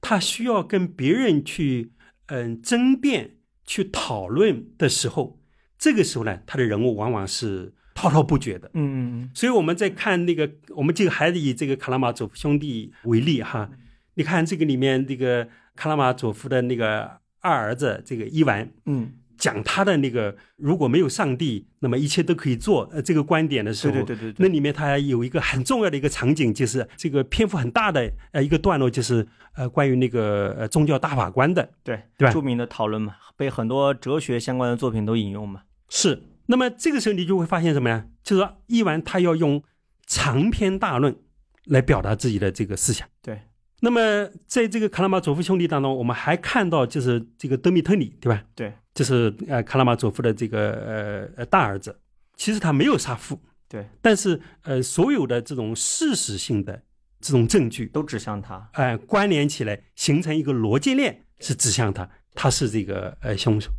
[0.00, 1.90] 他需要跟别人去。
[2.30, 5.40] 嗯，争辩去讨论的时候，
[5.78, 8.70] 这个时候呢，他的人物往往是滔滔不绝的。
[8.74, 9.30] 嗯嗯嗯。
[9.34, 13.70] 所以我们在看那个，我们这个还是以这个卡拉马佐夫兄弟为例哈。
[14.14, 19.12] 你看这个里面这个卡拉马佐夫的那个二儿子这个伊万，嗯。
[19.40, 22.88] 讲他的那个如果没有上帝，那么一切都可以做。
[22.92, 32.32] 呃，这个观点的时候，对对对对，那里面他还有一个很重要的一个场景，就是这个篇幅很大的呃一个段落，就是呃关于那个呃宗教大法官的，对对吧？
[32.32, 35.62] 著名的讨论嘛，被很多哲学相关的作品都引用嘛。
[35.88, 36.22] 是。
[36.46, 38.06] 那么这个时候你就会发现什么呀？
[38.22, 39.62] 就是说，伊完他要用
[40.06, 41.16] 长篇大论
[41.64, 43.08] 来表达自己的这个思想。
[43.22, 43.40] 对。
[43.82, 48.44] 那么，在这个卡拉马佐夫兄弟当中，我们还看到就是这个德米特里，对吧？
[48.54, 51.98] 对，就是呃卡拉马佐夫的这个呃呃大儿子，
[52.36, 56.82] 其实他没有杀父，对，但是呃所有的这种事实性的
[57.20, 63.70] 这种证据都指向他，哎，关联起来形成一个逻辑链，是指向他，他是这个呃凶手。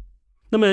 [0.50, 0.66] 那么，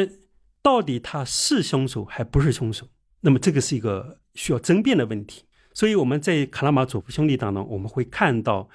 [0.63, 2.89] 到底他是凶手还不是凶手？
[3.21, 5.45] 那么这个是一个需要争辩的问题。
[5.75, 8.69] 所以我们在卡拉马佐夫兄弟当中，我们会看到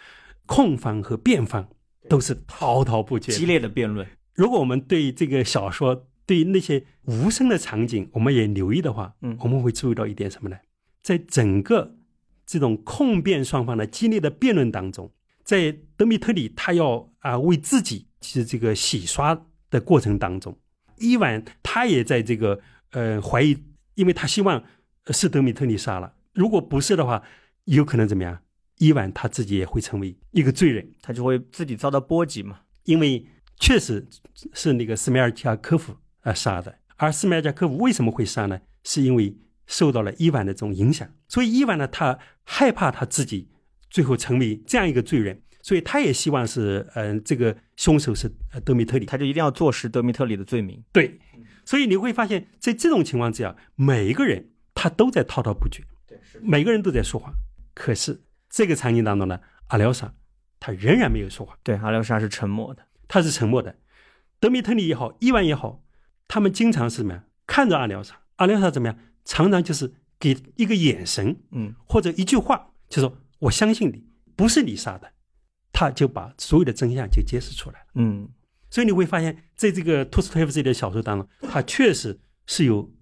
[0.46, 1.68] 控方和辩方
[2.10, 4.06] 都是滔滔不绝、激烈的辩论。
[4.34, 10.58] 如果我们对这个小说对那些无声的场景，我们也留意的话，嗯我们会注意到一点什么呢？
[11.02, 11.96] 在整个
[12.46, 15.12] 这种控辩双方的激烈的辩论当中，
[15.44, 20.58] 在德米特里他要啊、为自己其实这个洗刷的过程当中，
[20.98, 22.60] 伊万他也在这个
[22.92, 23.58] 呃怀疑，
[23.96, 24.64] 因为他希望
[25.06, 27.22] 呃是德米特里杀了，如果不是的话，
[27.66, 28.40] 有可能怎么样？
[28.78, 30.88] 伊万他自己也会成为一个罪人。
[31.02, 32.60] 他就会自己遭到波及嘛。
[32.84, 33.26] 因为
[33.60, 34.06] 确实
[34.54, 38.60] 是那个斯梅尔加科夫啊杀的，而斯梅尔加科夫为什么会杀呢？
[38.84, 43.50] 是因为受到了伊万的这种影响，所以伊万呢，他害怕他自己
[43.90, 49.06] 最后成为这样一个罪人，所以他也希望是，嗯、这个凶手是呃德米特里。
[49.06, 50.84] 他就一定要坐实德米特里的罪名。
[50.92, 51.18] 对，
[51.64, 57.34] 所以你会发现在这种情况之下，每一个人他都在滔滔不绝，对，是每个人都在说谎，
[57.74, 58.22] 可是
[58.54, 59.40] 这个场景当中呢，
[59.70, 60.14] 阿廖沙
[60.60, 61.58] 他仍然没有说话。
[61.64, 62.86] 对，阿廖沙是沉默的。
[63.08, 63.76] 他是沉默的。
[64.40, 65.84] 德米特里也好，伊万也好，
[66.28, 67.24] 他们经常是什么呀？
[67.48, 68.98] 看着阿廖沙，阿廖沙怎么样？
[69.26, 75.12] 常常就是给一个眼神嗯，或者一句话，就说我相信你，不是你杀的，
[75.72, 77.86] 他就把所有的真相就揭示出来了。
[77.96, 78.30] 嗯，
[78.70, 82.94] 所以你会发现，在这个托斯托耶夫斯基的小说当中，他确实是有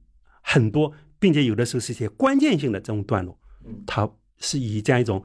[0.42, 5.24] 很多，并且有的时候是一些关键性的这种段落嗯，他是以这样一种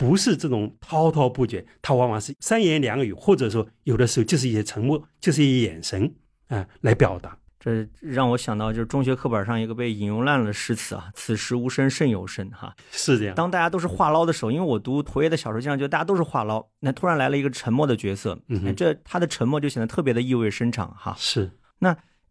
[0.00, 6.10] 不是这种滔滔不绝，他往往是三言两语，或者说有的时候就是一些沉默，就是一些眼神
[6.48, 7.36] 啊、来表达。
[7.58, 12.74] 这让我想到就是中学课本上一个被引用烂了的诗词啊，“此时无声胜有声”哈。
[12.90, 18.38] 是这样，当大家都是话唠的时候，因为我读陀耶的小说，经常觉得大家都是话唠，那突然来了一个沉默的角色，
[18.72, 21.14] 这他的沉默就显得特别的意味深长哈。
[21.18, 21.50] 是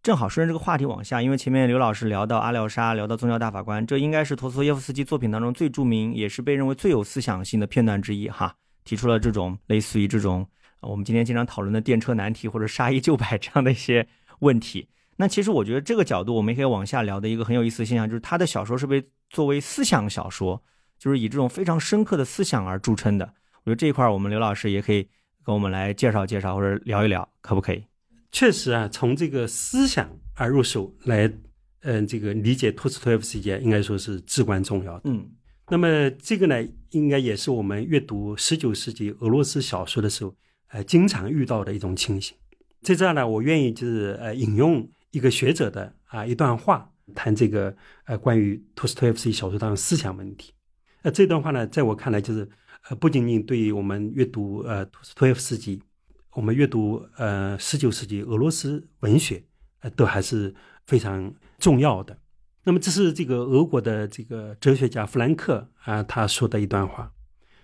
[0.01, 8.55] 正好顺着这个话题往下，因为前面刘老师聊到阿廖沙，聊到宗教大法官，这应该是陀思妥耶夫斯基作品当中最著名，也是被认为最有思想性的片段之一哈。
[8.85, 10.47] 提出了这种类似于这种
[10.81, 14.07] 我们今天经常讨论的电车难题或者杀一救百这样的一些
[14.39, 14.87] 问题。
[15.17, 20.59] 那其实我觉得这个角度我们也可以往下聊的一个很有意思的现象，就是他的小说是被作为思想小说，
[20.97, 23.25] 就是以这种非常深刻的思想而著称的。
[23.63, 25.05] 我觉得这一块我们刘老师也可以
[25.43, 27.83] 跟我们来介绍介绍或者聊一聊，可不可以？
[28.31, 31.31] 确实啊，从这个思想而入手来，
[31.81, 35.09] 嗯、这个理解托斯托耶夫斯基，应该说是至关重要的。
[35.09, 35.29] 嗯
[35.71, 36.55] 那么这个呢，
[36.89, 40.35] 应该也是我们阅读十九世纪俄罗斯小说的时候，
[40.69, 42.35] 呃，经常遇到的一种情形。
[42.81, 50.51] 在这儿呢，我愿意就是呃引用一个学者的啊一段话，谈这个呃关于托斯托耶夫斯基小说当中思想问题。
[51.03, 52.49] 呃，这段话呢，在我看来就是
[52.89, 55.79] 呃不仅仅对于我们阅读呃托斯托耶夫斯基，
[56.39, 59.43] 我们阅读呃十九世纪俄罗斯文学，
[59.81, 60.55] 呃都还是
[60.87, 62.17] 非常重要的。
[62.63, 67.13] 那么这是这个俄国的这个哲学家弗兰克啊，他说的一段话。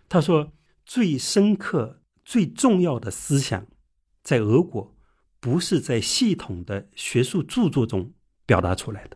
[0.10, 0.52] 他说
[0.86, 3.66] ：“最深刻、最重要的思想，
[4.22, 4.94] 在俄国
[5.40, 8.12] 不是在系统的学术著作中
[8.46, 9.16] 表达出来的，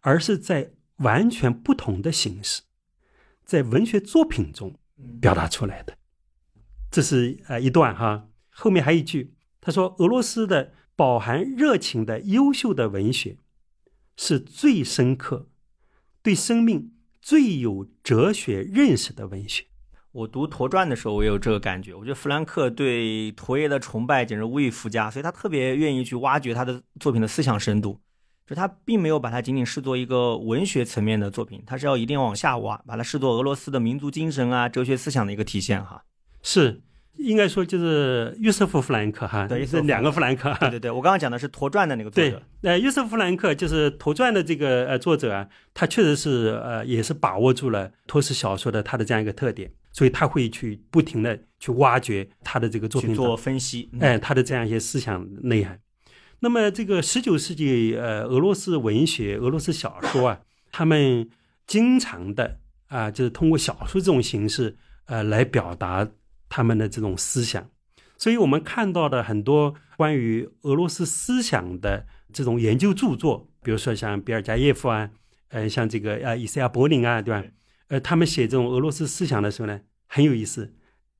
[0.00, 2.62] 而是在完全不同的形式，
[3.44, 4.78] 在文学作品中
[5.20, 5.98] 表达出来的。”
[6.90, 13.38] 这是呃一段哈，后面还有一句，他说：“俄罗斯的饱含热情的优秀的文学。”
[14.20, 15.48] 是最深刻、
[16.22, 16.90] 对生命
[17.22, 19.66] 最有哲学认识的文学。
[20.10, 21.94] 我读《陀传》的时候，我也有这个感觉。
[21.94, 28.00] 我觉得弗兰克对陀耶的崇拜简直无以复加，所以他特别愿意去挖掘他的作品的思想深度。
[28.44, 36.02] 就他并没有把它仅仅视作一个文学层面的作品，他是要一定要往下挖，把它视作俄罗斯的民族精神啊、哲学思想的一个体现哈。
[36.42, 36.82] 是，
[37.18, 40.56] 应该说就是约瑟夫·弗兰克哈，对约瑟夫这两个弗兰克。
[40.60, 55.78] 对对对，我刚刚讲的是《陀传》的那个作对者。，呃，约瑟夫·弗兰克就是《陀传》的这个呃作者啊，他确实是呃也是把握住了托斯小说的他的这样一个特点，所以他会去不停的去挖掘他的这个作品去做分析，嗯哎，他的这样一些思想内涵。
[56.40, 61.28] 那么，这个十九世纪呃，俄罗斯文学、俄罗斯小说啊，他们
[61.66, 64.76] 经常的啊，就是通过小说这种形式
[65.06, 66.08] 呃来表达
[66.48, 67.70] 他们的这种思想。
[68.16, 75.10] 所以我们看到的很多关于俄罗斯思想的这种研究著作，比如说像比尔加耶夫啊，
[75.48, 77.44] 呃，像这个呃以赛亚柏林啊，对吧？
[77.88, 80.74] 呃，他们写这种俄罗斯思想的时候呢，很有意思，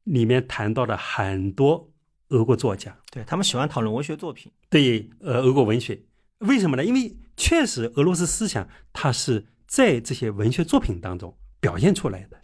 [0.04, 1.90] 里面谈到的很多
[2.28, 2.98] 俄国作家。
[3.10, 4.52] 对他们喜欢讨论文学作品。
[4.68, 6.02] 对呃俄国文学，
[6.40, 6.84] 为什么呢？
[6.84, 12.37] 因为确实俄罗斯思想它是在这些文学作品当中表现出来的，对，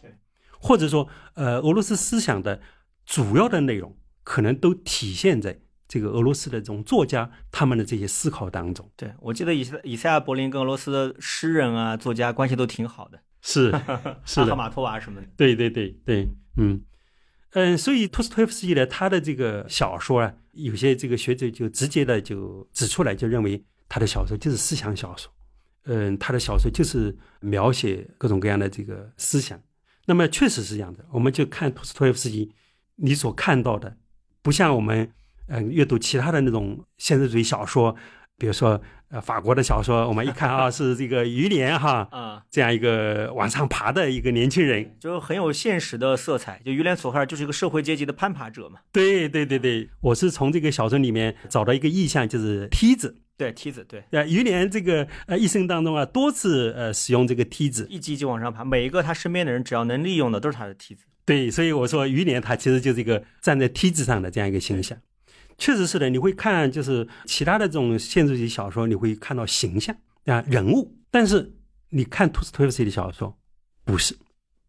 [0.65, 2.59] 或者说呃俄罗斯思想的
[3.05, 8.89] 主要的内容可能都体现在这个俄罗斯的这种作家他们的这些思考当中。
[8.95, 13.19] 对我记得以赛以赛亚柏林跟俄罗斯的诗人啊、作家关系都挺好的。
[13.41, 13.71] 是
[14.25, 15.27] 是的，阿玛托娃什么的。
[15.37, 16.81] 对对对对，嗯
[17.51, 25.31] 嗯，所以托斯托耶夫斯基呢，他的这个小说啊，有些这个学者就直接的就指出来，就认为他的小说就是思想小说，
[25.83, 29.61] 嗯，他的小说就是描写各种各样的这个思想。
[30.05, 32.51] 那么确实是这样的，我们就看托斯托耶夫斯基，
[32.97, 33.97] 你所看到的，
[34.41, 35.11] 不像我们
[35.47, 37.95] 嗯阅读其他的那种现实主义小说，
[38.37, 46.61] 比如说呃法国的小说，我们一看啊是这个于连哈 啊，这样一个往上爬的一个年轻人，就很有现实的色彩。
[46.63, 48.79] 就于连索赫尔就是一个社会阶级的攀爬者嘛。
[48.91, 53.17] 对对对对，我是从这个小说里面找到一个意象，就是梯子。
[53.37, 61.03] 对梯子，对，呃，于连这个呃一生当中啊，多次呃使用这个梯子，一级级往上爬，每一个他身边的人只要能利用的都是他的梯子。
[61.25, 64.97] 对，所以我说于连他其实就是一个站在梯子上的这样一个形象。
[65.57, 69.95] 确实是的，你会看就是其他的这种现实主义小说，你会看到形象
[70.25, 71.53] 啊人物，但是
[71.89, 73.37] 你看托斯托耶夫斯基的小说
[73.83, 74.15] 不是。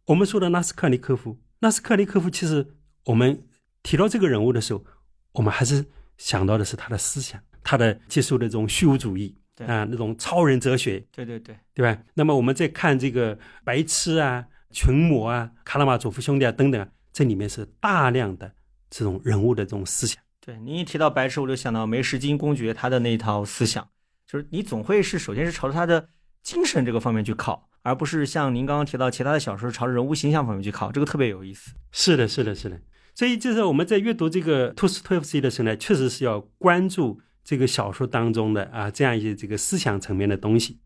[0.07, 2.67] 我们说的纳斯克尼科夫，纳斯克尼科夫其实
[3.05, 3.47] 我们
[3.83, 4.85] 提到这个人物的时候，
[5.33, 5.85] 我们还是
[6.17, 7.41] 想到的是他的思想。
[7.69, 12.01] 他的接受的这种虚无主义啊，那种超人哲学，对对对，对吧？
[12.15, 18.53] 那么我们再看这个白痴啊、群魔啊、卡拉马佐夫兄弟啊等等，啊这里面是大量的
[18.89, 20.23] 这种人物的这种思想。
[20.41, 23.85] 对，您一提到白痴，我就想到梅什金公爵他的那一套思想，
[24.29, 26.09] 就是你总会是首先是朝着他的
[26.45, 31.73] 精神这个方面去靠，而不是像您刚刚提到其他的小说朝着人物形象方面去靠，这个特别有意思。
[31.91, 32.81] 是的，是的，是的。
[33.15, 37.21] 所以就是我们在阅读这个托斯托耶夫斯基的时候呢，确实是要关注。
[37.47, 40.81] 这个小说当中的啊，这样一些这个思想层面的东西，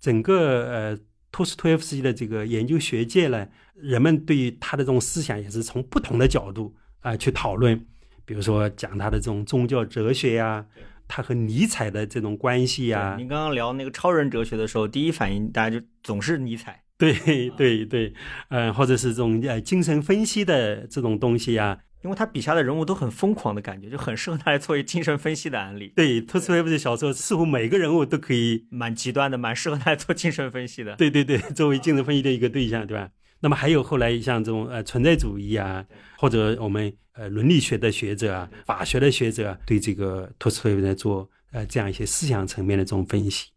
[0.00, 0.98] 整个呃
[1.30, 7.78] 托斯托耶夫斯基的这个研究学界呢，人们对于他的这种思想也是从不同的角度啊去讨论，
[8.24, 10.64] 比如说讲他的这种宗教哲学呀，
[11.06, 13.16] 他和尼采的这种关系呀。
[13.18, 16.82] 您刚刚聊那个超人哲学的时候，第一反应大家就总是尼采。
[16.96, 17.12] 对
[17.58, 18.14] 对对，
[18.48, 21.78] 嗯，或者是这种呃精神分析的这种东西呀。
[22.02, 25.92] 因为他笔下的人物都很疯狂的感觉，就很适合他来作为精神分析的案例。
[25.94, 30.96] 对，托斯托耶夫斯基小说似乎每个人物都可以蛮极端的，蛮适合他来做精神分析的。
[30.96, 33.10] 对对对，作为精神分析的一个对象，对吧？
[33.40, 35.84] 那么还有后来像这种呃存在主义啊，
[36.18, 43.50] 或者我们呃伦理学的学者啊、法学的学者啊，对这个托斯托耶夫斯基做呃这样一些思想层面的这种分析。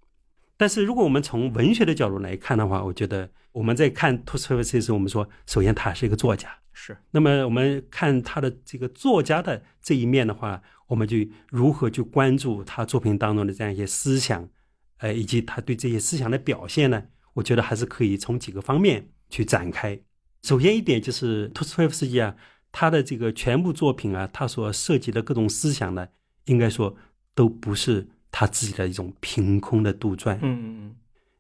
[0.55, 6.49] 但是如果我们从文学的角度来看的话，我觉得我们在看托斯托耶夫斯基时，我们说首先他是一个作家。
[6.73, 11.17] 是，那么我们看他的这个作家的这一面的话，我们就
[11.49, 14.49] 如何去关注他作品当中的这样一些思想，
[14.97, 17.03] 呃，以及他对这些思想的表现呢？
[17.33, 19.99] 我觉得还是可以从几个方面去展开。
[20.41, 22.35] 首先一点就是托斯托耶夫斯基啊，
[22.71, 26.07] 他的这个全部作品啊，他所涉及的各种思想呢，
[26.45, 26.95] 应该说
[27.35, 30.95] 都不是他自己的一种凭空的杜撰，嗯嗯嗯，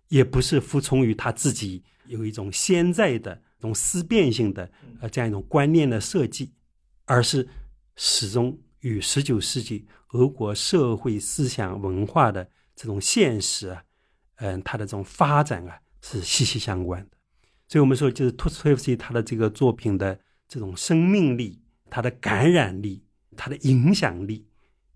[0.09, 3.41] 也不是服从于他自己有一种现在的。
[3.59, 6.51] 一种思辨性的呃这样一种观念的设计，
[7.05, 7.47] 而是
[7.95, 13.81] 始终与十九世纪俄国社会思想文化的这种现实啊，
[14.35, 17.15] 嗯，它的这种发展啊是息息相关的。
[17.69, 23.01] 所以我们说，就是托斯托耶夫斯基他的这个作品的这种生命力、他的感染力、
[23.37, 24.45] 他的影响力，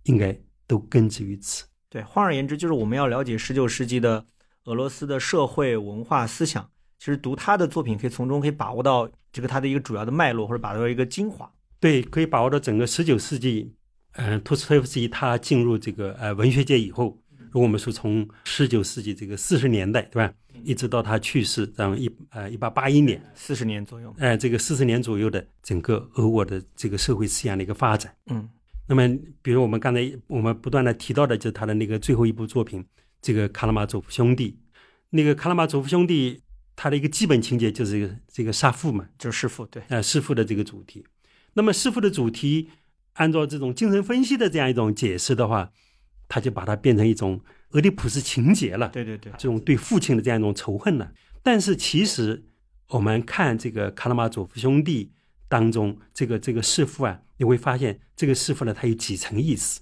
[0.03, 1.63] 应该都根植于此。
[1.87, 4.27] 对，换而言之，就是我们要了解十九世纪的
[4.65, 6.69] 俄罗斯的社会文化思想。
[6.99, 11.49] 其实读他的作品，可以从中可以把握到这个他的一个主要的脉络，或者把握到一个精华。
[11.79, 13.71] 对，可以把握到整个十九世纪，
[14.13, 17.15] 嗯，托斯托夫斯基他进入这个呃文学界以后，
[17.51, 20.33] 如果我们说从十九世纪这个四十年代，对吧，
[20.63, 28.11] 一直到他去世，这样一呃一八八一年，四十年左右，哎，这个四十年左右的整个俄国的这个社会思想的一个发展。
[28.31, 28.49] 嗯，
[28.87, 29.07] 那么
[29.43, 32.83] 比如我们刚才我们不断的提到的，就是他的那个最后一部作品，
[33.21, 34.49] 这个《卡拉马佐夫兄弟》，
[35.11, 36.33] 那个《卡拉马佐夫兄弟》。
[36.77, 41.03] 它的一个基本情节就是这个这个杀父嘛，就是弑父，对，呃，弑父的这个主题。
[41.55, 42.69] 那么弑父的主题，
[43.13, 45.71] 按照这种精神分析的这样一种解释的话，
[46.29, 48.89] 他就把它变成一种俄狄浦斯情节了。
[48.89, 51.11] 对对对，这种对父亲的这样一种仇恨了。
[51.41, 52.45] 但是其实
[52.89, 55.05] 我们看这个《卡拉马佐夫兄弟》
[55.49, 59.81] 当中，这个这个弑父啊，你会发现这个弑父呢，它有几层意思。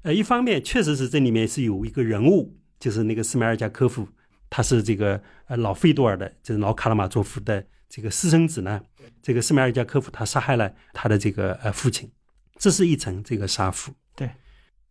[0.00, 4.08] 呃，一方面确实是这里面是有一个人物，就是那个斯梅尔加科夫。
[4.54, 8.80] 他是这个呃老费多尔的，就是老卡拉马佐夫的这个私生子呢。
[9.20, 12.10] 这个斯梅尔加科夫他杀害了他的这个呃父亲，
[12.56, 13.92] 这是一层这个杀父。
[14.16, 14.30] 对，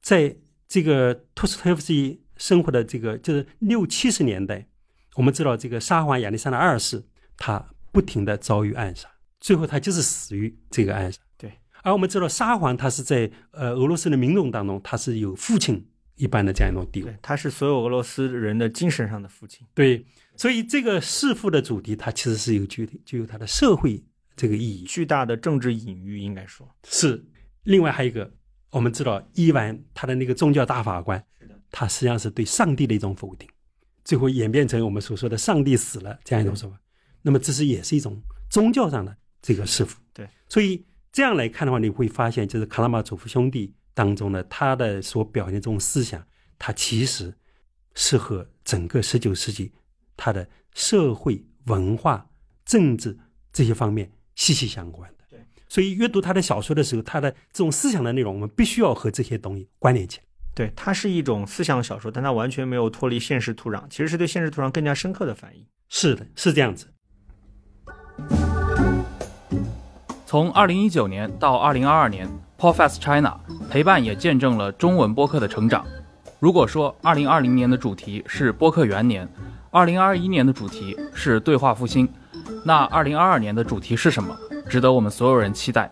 [0.01, 0.35] 在
[0.67, 4.67] 这个托斯托耶夫斯基生活的这个就是六七十年代，
[5.15, 7.03] 我们知道这个沙皇亚历山大二世
[7.37, 9.09] 他不停的遭遇暗杀，
[9.39, 11.19] 最后他就是死于这个暗杀。
[11.37, 11.51] 对，
[11.81, 15.87] 而我们知道沙皇他是在呃俄罗斯的民众当中他是有父亲。
[16.17, 19.65] 一般的这样一种地位，他是所有俄罗斯人的精神上的父亲。
[19.73, 20.05] 对，
[20.41, 24.03] 所以这个弑父的主题，它其实是有具体具有它的社会
[24.35, 24.85] 这个意义。
[24.85, 27.23] 巨大的政治隐喻，应该说是。
[27.65, 28.33] 另外还有一个，
[28.71, 31.23] 我们知道伊万他的那个宗教大法官，
[31.69, 33.47] 他实际上是对上帝的一种否定，
[34.03, 36.81] 最后演变成我们所说的“上帝死了”这样一种说法。
[37.21, 38.19] 那么这是也是一种
[38.49, 40.01] 宗教上的这个弑父。
[40.11, 46.25] 对，所以这样来看的话，你会发现，就是卡拉马佐夫兄弟当中呢，他的所表现这种思想，
[46.57, 47.31] 他其实
[47.93, 49.71] 是和整个十九世纪
[50.23, 52.27] 他的社会、文化、
[52.63, 53.17] 政治
[53.51, 55.37] 这些方面息息相关的。
[55.67, 60.23] 所以阅读他的小说的时候，他的这种思想的内容，我们必须要和这些东西关联起来。
[60.53, 65.65] 对，它是一种思想小说，但它完全没有脱离现实土壤，其实是对现实土壤更加深刻的反应。
[65.89, 66.85] 是的，是这样子。
[70.27, 73.39] 从二零一九年到二零二二年，Podfest China
[73.71, 75.83] 陪伴也见证了中文播客的成长。
[76.39, 79.27] 如果说二零二零年的主题是播客元年，
[79.73, 82.05] 二零二一年的主题是对话复兴，
[82.65, 84.37] 那二零二二年的主题是什么？
[84.69, 85.89] 值得我们所有人期待。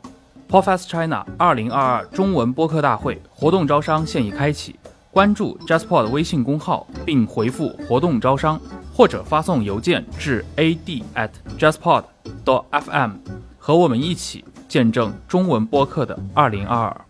[0.50, 4.78] Podfest China 二零二二中文播客大会活动招商现已开启，
[5.12, 8.60] 关注 JustPod 微信公号并回复“活动招商”，
[8.94, 12.04] 或者发送邮件至 ad@ JASPO
[12.44, 13.12] 的 FM
[13.58, 17.06] 和我们一起见证中文播客的二零二二。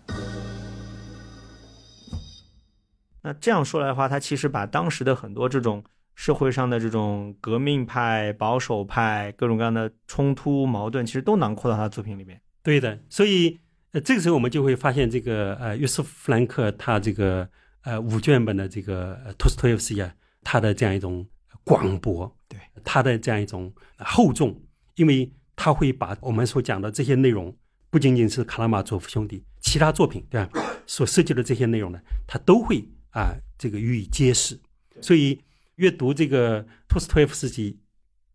[3.24, 5.84] 那这样说来的话，他其实把当时的很多这种。
[6.20, 12.42] 社会上的这种革命派、保守派各种各样的冲突矛盾，其实都囊括到他的作品里面。
[12.62, 13.58] 对的，所以
[13.94, 17.48] 呃，这个时候我们就会发现，这个呃，约瑟夫·弗兰克他这个
[17.84, 20.14] 呃五卷本的这个托斯托耶夫斯基啊，
[20.44, 21.26] 他的这样一种
[21.64, 24.54] 广博，对他的这样一种厚重，
[24.96, 27.56] 因为他会把我们所讲的这些内容，
[27.90, 34.60] 不仅仅是卡拉马佐夫兄弟其他作品对吧，所涉及的这些内容呢，他都会啊这个予以揭示，
[35.00, 35.40] 所以。
[35.80, 37.80] 阅读这个托斯托耶夫斯基，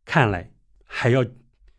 [0.07, 0.51] 看来
[0.83, 1.23] 还要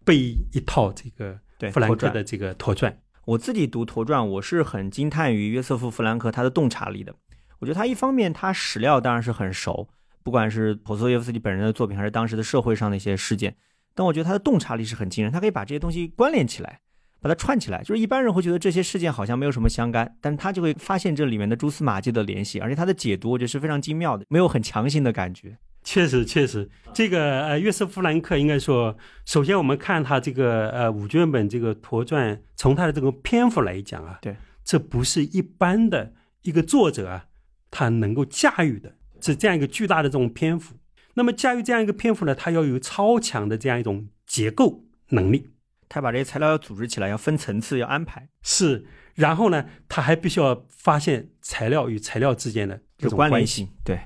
[0.03, 0.15] 背
[0.53, 1.39] 一套这个
[1.71, 3.01] 弗兰克的这个陀传。
[3.25, 7.15] 我自己读陀传，我是很惊叹于约瑟夫·弗兰克他的洞察力的。
[7.57, 9.89] 我觉得他一方面他史料当然是很熟，
[10.21, 13.55] 不管是托斯托耶夫斯基本人的作品，还是当时的社会上的一些事件，
[13.95, 16.81] 但我觉得他的洞察力是很惊人，他可以把这些东西关联起来。
[17.25, 25.57] 把它串起来，就是一般人会觉得这些事件好像没有什么相干，但他就会发现这里面的蛛丝马迹的联系，而且他的解读我觉得是非常精妙的，没有很强行的感觉。
[25.83, 28.95] 确实，确实，这个呃，约瑟夫·兰克应该说，
[29.25, 36.13] 首先我们看他这个呃五卷本这个陀传，从他的这个篇幅来讲啊，对，这不是一般的
[36.43, 37.25] 一个作者啊，
[37.71, 40.75] 他能够驾驭的，是这样一个巨大的这种篇幅。
[41.15, 45.49] 那么驾驭这样一个篇幅呢，他要有超强的这样一种结构能力。
[45.87, 48.29] 他把这些材料要组织起来，要分层次，要安排。
[48.41, 53.69] 是，然后呢，他还必须要发现材料与材料之间的这种关联性。
[53.83, 53.99] 对，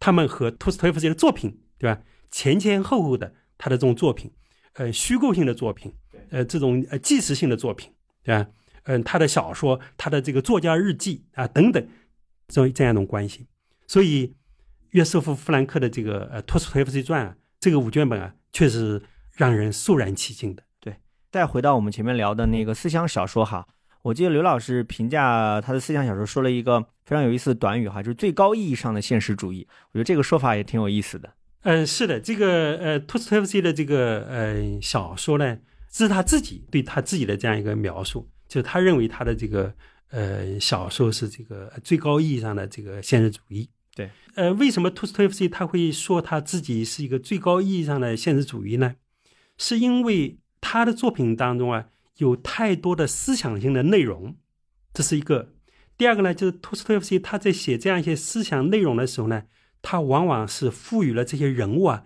[0.00, 2.02] 他们和托斯托耶夫斯基的作品，对吧？
[2.30, 4.32] 前前后后的他的这种作品，
[4.74, 5.94] 呃，虚构性的作品，
[6.30, 7.92] 呃，这种呃纪实性的作品，
[8.22, 8.50] 对吧？
[8.84, 11.86] 嗯，他的小说，他的这个作家日记啊等等，
[12.48, 13.46] 这这样一种关系。
[13.86, 14.34] 所以，
[14.90, 19.00] 约瑟夫·弗兰克的这个呃托斯托耶夫斯基传啊，这个五卷本啊，确实
[19.36, 20.62] 让人肃然起敬的。
[21.32, 23.66] 再回到我们前面聊的那个思想小说哈，
[24.02, 29.66] 我记得刘老师评价他的思想小说说了一个非常有意思的短语哈，就是最高意义上的现实主义。
[29.92, 31.32] 我觉得这个说法也挺有意思的。
[31.62, 35.56] 嗯，是的，这个呃托斯托夫斯基的这个呃小说呢，
[35.90, 39.72] 这是他自己对他自己的这样一个描述，就是他认为他的这个
[40.10, 43.70] 呃小说是这个最高意义上的这个现实主义。
[43.94, 48.96] 对，呃，为什么托斯托夫斯基他会说他自己是一个最高意义上的现实主义呢？
[49.56, 50.36] 是因为。
[50.62, 51.88] 他的作品当中啊，
[52.18, 54.36] 有太多的思想性的内容，
[54.94, 55.52] 这是一个。
[55.98, 59.42] 第二个呢，就是托斯托耶夫斯基他在写这样一些思想内容的时候呢，
[59.82, 62.04] 他往往是赋予了这些人物啊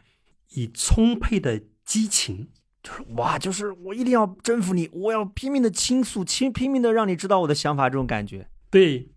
[0.55, 2.49] 以充沛的激情，
[2.83, 8.49] 就是哇，就是我一定要征服你，我要拼命的倾诉，拼拼命的让你知道我的想法，这种感觉。
[8.71, 9.11] 对，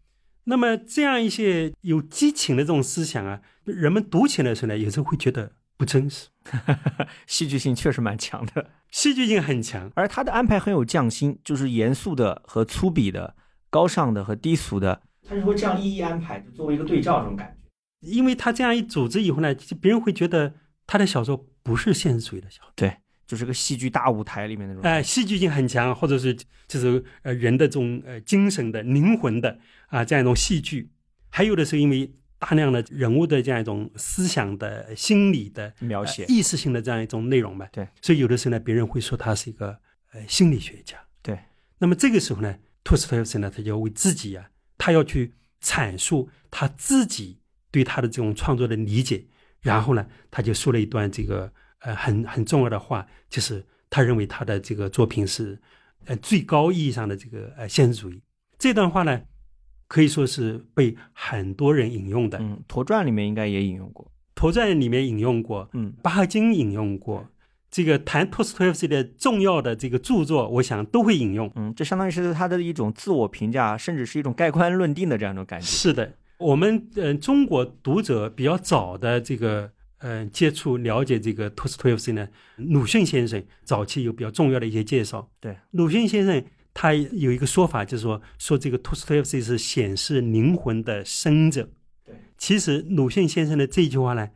[0.43, 5.53] 那么这样一些有激情的这种思想啊，人们读起来的时候呢，有时候会觉得。
[5.79, 6.27] 不真实，
[7.25, 13.35] 戏剧性确实蛮强的，戏剧性很强，而他的安排很有匠心，就是严肃的和粗鄙的，
[13.69, 18.07] 高尚的和低俗的，他是会这样一一安排，就作为一个对照这种感觉。
[18.07, 20.53] 因为他这样一组织以后呢，就别人会觉得
[20.87, 24.83] 他的小说不是现实主义的小说，对，就是个戏剧大舞台里面那种。
[24.83, 26.35] 哎，戏剧性很强，或者是
[26.67, 30.89] 就是呃人的这种呃精神的灵魂的啊这样一种戏剧，
[31.29, 32.11] 还有的是因为。
[32.39, 37.67] 大量的人物的这样一种思想的心理的描写，意识性的这样一种内容嘛。
[37.71, 39.77] 对，所以有的时候呢，别人会说他是一个
[40.13, 40.97] 呃心理学家。
[41.21, 41.37] 对，
[41.77, 49.25] 那么这个时候呢，托斯托耶夫斯基呢，他就要为自己啊，他要去阐述他自己对他的这种创作的理解，
[49.59, 55.61] 然后呢，他就说了一段这个呃很很重要的话，就是他认为他的这个作品是
[56.05, 58.23] 呃最高意义上的这个呃现实主义。
[58.57, 59.21] 这段话呢，
[59.89, 64.09] 可以说是被很多人引用的，《嗯，陀传里面应该也引用过。
[64.35, 67.27] 陀传》里面引用过，嗯巴赫金引用过，
[67.69, 71.51] 这个谈托斯托耶夫斯基的重要的这个著作，我想都会引用。
[71.55, 75.65] 嗯，这相当于是他的一种自我评价，甚至是一种盖棺论定的这样一种感觉。
[75.65, 85.29] 是的，我们呃中国读者比较早的这个嗯接触了解这个托斯托耶夫斯基呢，鲁迅先生早期有比较重要的一些介绍。
[85.41, 86.41] 对，鲁迅先生
[86.73, 91.69] 他有一个说法，就是说说这个托斯托耶夫斯基是显示灵魂的生者。
[92.05, 94.29] 对，其实鲁迅先生的这句话呢，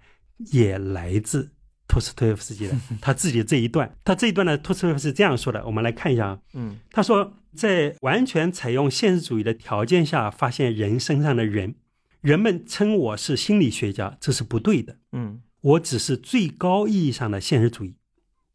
[0.52, 1.52] 也来自
[1.88, 3.96] 托斯托耶夫斯基的 他自己的这一段。
[4.04, 6.40] 他这一段呢，托斯托耶夫斯基是这样说的，我们来看一下啊。
[6.54, 11.76] 嗯他说，在完全采用现实主义的条件下发现人身上的人，
[12.22, 14.98] 人们称我是心理学家，这是不对的。
[15.12, 17.96] 嗯我只是最高意义上的现实主义，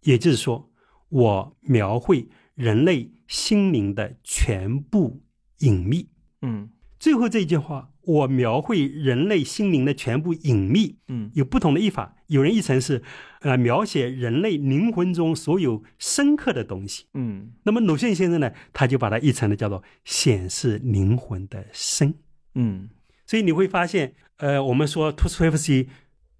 [0.02, 0.70] 也就是说，
[1.08, 5.22] 我描绘人类心灵的全部
[5.60, 6.08] 隐秘。
[6.42, 12.16] 嗯最后这一句话，我描绘人类心灵的全部隐秘，嗯有不同的译法。
[12.26, 13.00] 有人译成是，
[13.42, 17.06] 呃，描写人类灵魂中所有深刻的东西。
[17.14, 22.12] 嗯那么鲁迅先生呢，他就把它译成了叫做显示灵魂的深。
[22.56, 22.90] 嗯
[23.24, 25.88] 所以你会发现，呃，我们说托斯托耶夫斯基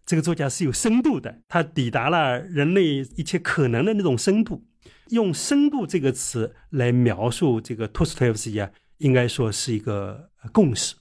[0.05, 4.65] 这个作家是有深度的，他抵达了人类一切可能的那种深度。
[5.11, 10.95] 用“深度”这个词来描述这个托斯托耶夫斯基啊，应该说是一个呃共识。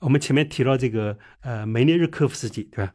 [0.00, 2.94] 我们前面提到这个呃梅涅日科夫斯基，对吧？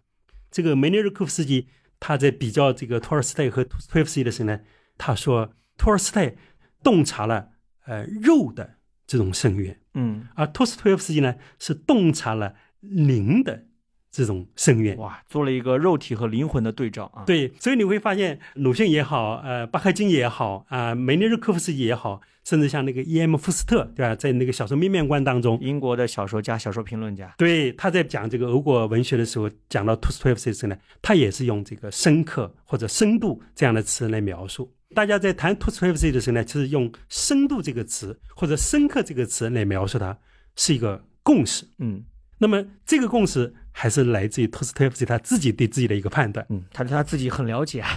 [0.52, 1.68] 这个梅涅日科夫斯基
[2.00, 4.60] 他在比较这个托尔斯泰和托斯托耶夫斯基的时候呢，
[4.97, 6.36] 他说托尔斯泰
[6.84, 7.50] 洞察了
[7.86, 8.78] 呃肉的
[9.08, 13.66] 这种深渊，嗯，而托斯托耶夫斯基呢是洞察了灵的
[14.12, 14.97] 这种深渊。
[14.97, 23.36] 哇，做了一个肉体和灵魂的对照啊。，对，所以你会发现鲁迅也好，呃，巴赫金也好，啊、梅尼日科夫斯基也好，甚至像那个 E.M.
[23.38, 24.16] 福斯特，对吧？
[24.16, 27.34] 在那个小说《面面观》当中，英国的小说家、小说评论家。
[27.38, 34.74] 对他在讲这个俄国文学的时候，讲到托斯托耶夫斯基的时候呢，他也是用这个深刻或者深度这样的词来描述。
[34.95, 40.18] 大家在谈托斯托耶夫斯基的时候呢，其实用深度这个词或者深刻这个词来描述它，
[40.55, 41.68] 是一个共识。
[41.78, 42.03] 嗯
[42.41, 46.46] 那么这个共识还是来自于托斯托耶夫斯基他自己对自己的一个判断。
[46.50, 47.90] 嗯，他对他自己很了解啊。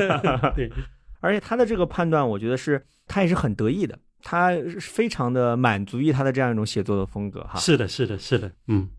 [0.54, 0.70] 对，
[1.20, 7.58] 而且他的这个判断，我觉得是他也是很得意的，他是非常的满足于他的这样一种写作的风格哈。
[7.58, 8.90] 是的，是的，是的，嗯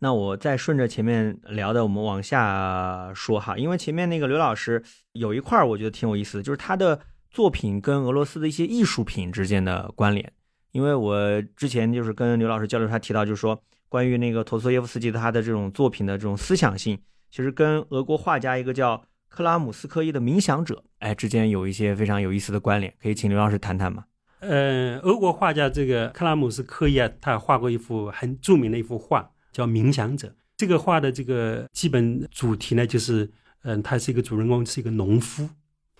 [0.00, 7.00] 那我再顺着前面聊的，我们往下说哈，因为前面那个刘老师有一块儿我觉得挺有意思的，就是他的
[7.30, 10.30] 作品跟俄罗斯的一些艺术品之间的关联。
[10.72, 13.62] 因为我之前就是跟刘老师交流，他提到就是说，
[13.92, 16.98] 关于那个陀思妥耶夫斯基他的这种作品的这种思想性，
[17.30, 24.06] 其实跟俄国画家一个叫克拉姆斯科伊的冥想者，哎，之间有一些非常有意思的关联，可以请刘老师谈谈吗？
[24.40, 30.28] 呃，俄国画家这个克拉姆斯科伊啊，他画过一幅很著名的一幅画，叫《冥想者》。
[30.56, 33.30] 这个画的这个基本主题呢，就是，
[33.64, 35.46] 嗯、他是一个主人公是一个农夫。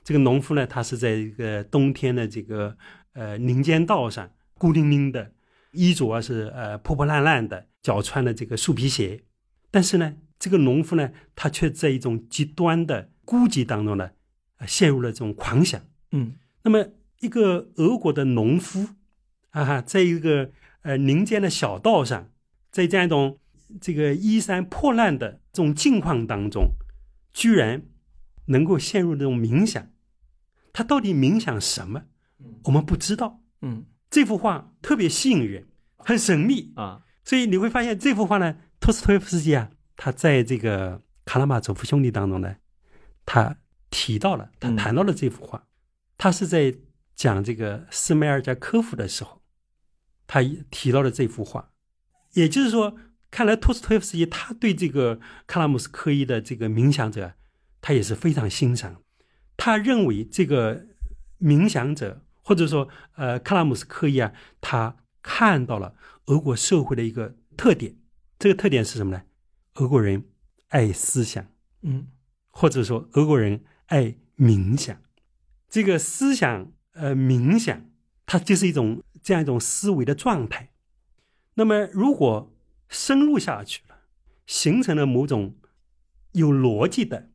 [0.03, 2.75] 这个农夫呢，他是在一个冬天的这个
[3.13, 5.31] 呃林间道上，孤零零的，
[5.73, 9.25] 衣着是呃破破烂烂的，脚穿的这个树皮鞋。
[9.71, 14.11] 但是呢，这个农夫呢，他却在一种极端的孤寂当中呢，
[14.59, 15.81] 呃陷入了这种狂想。
[16.11, 16.87] 嗯那么，
[17.21, 18.89] 一个俄国的农夫
[19.51, 20.53] 啊，在一个
[20.83, 22.31] 呃林间的小道上，
[22.71, 23.39] 在这样一种
[23.81, 26.75] 这个衣衫破烂的这种境况当中，
[27.33, 27.83] 居然
[28.47, 29.91] 能够陷入这种冥想。
[30.73, 32.05] 他到底冥想什么？
[32.65, 33.41] 我们不知道。
[33.61, 35.67] 嗯这幅画特别吸引人，
[35.97, 42.57] 很神秘，啊所以你会发现这幅画呢，托斯托耶夫斯基啊，他在这个《卡拉马佐夫兄弟》当中呢，
[43.25, 43.57] 他
[43.91, 44.77] 提到了，他嗯。
[44.77, 45.63] 谈到了这幅画，
[46.19, 46.75] 他是在
[47.15, 49.43] 讲这个斯梅尔加科夫的时候，
[50.27, 51.71] 他提到了这幅画，
[52.33, 52.97] 也就是说，
[53.31, 57.35] 看来托斯托耶夫斯基他对这个卡拉姆斯科伊的这个冥想者，
[57.81, 59.03] 他也是非常欣赏，
[59.57, 60.87] 他认为这个
[61.39, 65.95] 冥想者或者说呃卡拉姆斯科伊啊，他看到了
[66.27, 67.97] 俄国社会的一个特点，
[68.39, 69.23] 这个特点是什么呢？
[69.75, 70.25] 俄国人
[70.69, 71.47] 爱思想，
[71.83, 72.09] 嗯
[72.51, 74.97] 或者说俄国人爱冥想。
[75.69, 77.91] 这个思想呃冥想，
[78.27, 80.73] 它就是一种这样一种思维的状态。
[81.55, 82.55] 那么如果
[82.89, 84.03] 深入下去了，
[84.47, 85.57] 形成了某种
[86.33, 87.31] 有逻辑的，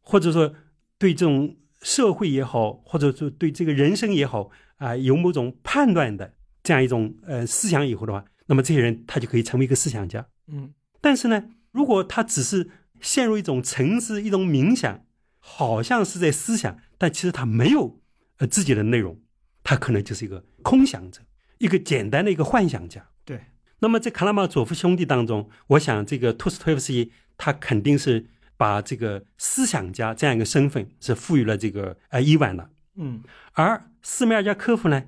[0.00, 0.54] 或者说
[0.98, 6.34] 对这种社会也好，或者说对这个人生也好啊、有某种判断的
[6.66, 10.26] 这样一种呃思想以后的话，那么这些人他就可以成为一个思想家。
[10.48, 12.68] 嗯但是呢，如果他只是
[13.00, 15.04] 陷入一种沉思、一种冥想，
[15.38, 18.00] 好像是在思想，但其实他没有
[18.38, 19.20] 呃自己的内容，
[19.62, 21.20] 他可能就是一个空想者，
[21.58, 23.06] 一个简单的一个幻想家。
[23.24, 23.40] 对。
[23.78, 35.04] 那么在卡拉马佐夫兄弟当中，我想这个托斯托耶夫斯基他肯定是把这个思想家这样一个身份是赋予了这个呃伊万的，嗯，而斯梅尔加科夫呢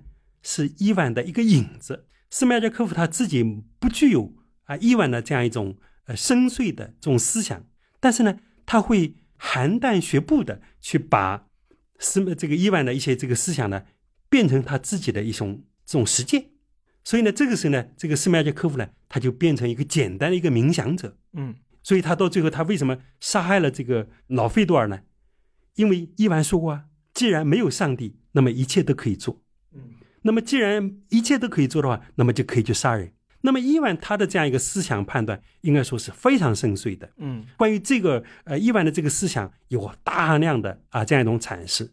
[0.51, 2.07] 是伊万的一个影子。
[2.31, 3.45] 斯梅尔加科夫他自己
[3.79, 4.35] 不具有
[4.65, 5.77] 啊伊万的这样一种
[6.07, 7.67] 呃深邃的这种思想，
[8.01, 11.49] 但是呢，他会含淡学步的去把
[11.99, 13.85] 斯这个伊万的一些这个思想呢
[14.31, 16.53] 变成他自己的一种这种实践。
[17.05, 21.19] 所以呢，这个时候呢，这个斯梅尔加科夫呢，他就变成一个简单的一个冥想者。
[21.35, 25.01] 嗯，所以他到最后，他为什么杀害了这个老费多尔呢？
[25.75, 29.43] 因为伊万说过啊，既然没有上帝，那么一切都可以做。
[30.19, 33.13] 嗯，那么既然一切都可以做的话，那么就可以去杀人。
[33.41, 37.09] 那么伊万他的这样一个思想判断，应该说是非常深邃的。
[37.19, 41.93] 嗯，关于这个呃伊万的这个思想，有大量的啊这样一种阐释。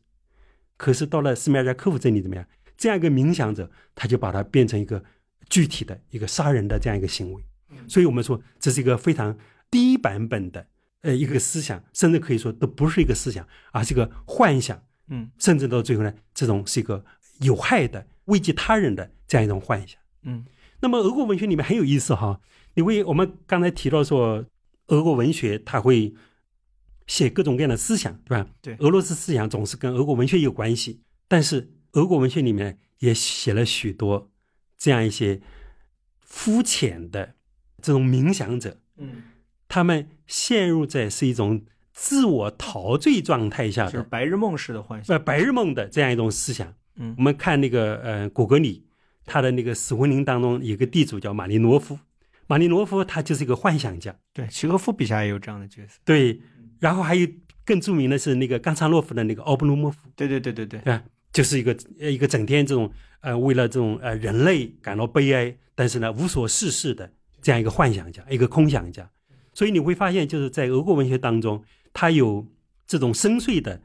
[0.76, 2.46] 可是到了斯梅尔加科夫这里怎么样？
[2.76, 5.02] 这样一个冥想者，他就把它变成一个
[5.50, 7.42] 具体的一个杀人的这样一个行为，
[7.88, 9.38] 所以我们说这是一个非常
[9.72, 10.68] 低版本的
[11.02, 17.06] 呃一个思想，甚至可以说都不是一个思想，而是一个幻想，嗯甚至到最后呢，这种是一个
[17.42, 20.00] 有害的、危及他人的这样一种幻想。
[20.24, 20.46] 嗯
[20.82, 22.40] 那么俄国文学里面很有意思哈，
[22.76, 24.46] 因为我们刚才提到说，
[24.88, 26.14] 俄国文学它会
[27.08, 28.48] 写各种各样的思想，对吧？
[28.62, 34.30] 对俄罗斯思想总是跟俄国文学有关系，但是俄国文学里面也写了许多
[34.78, 35.42] 这样一些
[36.20, 37.36] 肤浅的
[37.82, 39.24] 这种冥想者，嗯，
[39.68, 41.64] 他们陷入在是一种
[41.94, 45.16] 自我陶醉状态下就是的白日梦式的幻想。
[45.16, 46.76] 呃白日梦的这样一种思想。
[46.98, 48.86] 嗯我们看那个呃果戈里，
[49.26, 52.00] 他的那个《死魂灵》当中有个地主叫马利诺夫，
[52.48, 56.00] 马利诺夫他就是一个幻想家，对，契诃夫笔下也有这样的角色。
[56.04, 56.42] 对。
[56.80, 57.26] 然后还有
[57.64, 61.02] 更著名的是那个冈察洛夫的那个奥布鲁莫夫，对对对对对，对？
[61.32, 62.92] 就是一个呃一个整天这种
[63.22, 67.10] 呃为了这种呃人类感到悲哀，但是呢无所事事的
[67.42, 69.10] 这样一个幻想家，一个空想家。
[69.54, 72.46] 所以你会发现，就是在俄国文学当中，他有
[72.86, 73.82] 这种深邃的，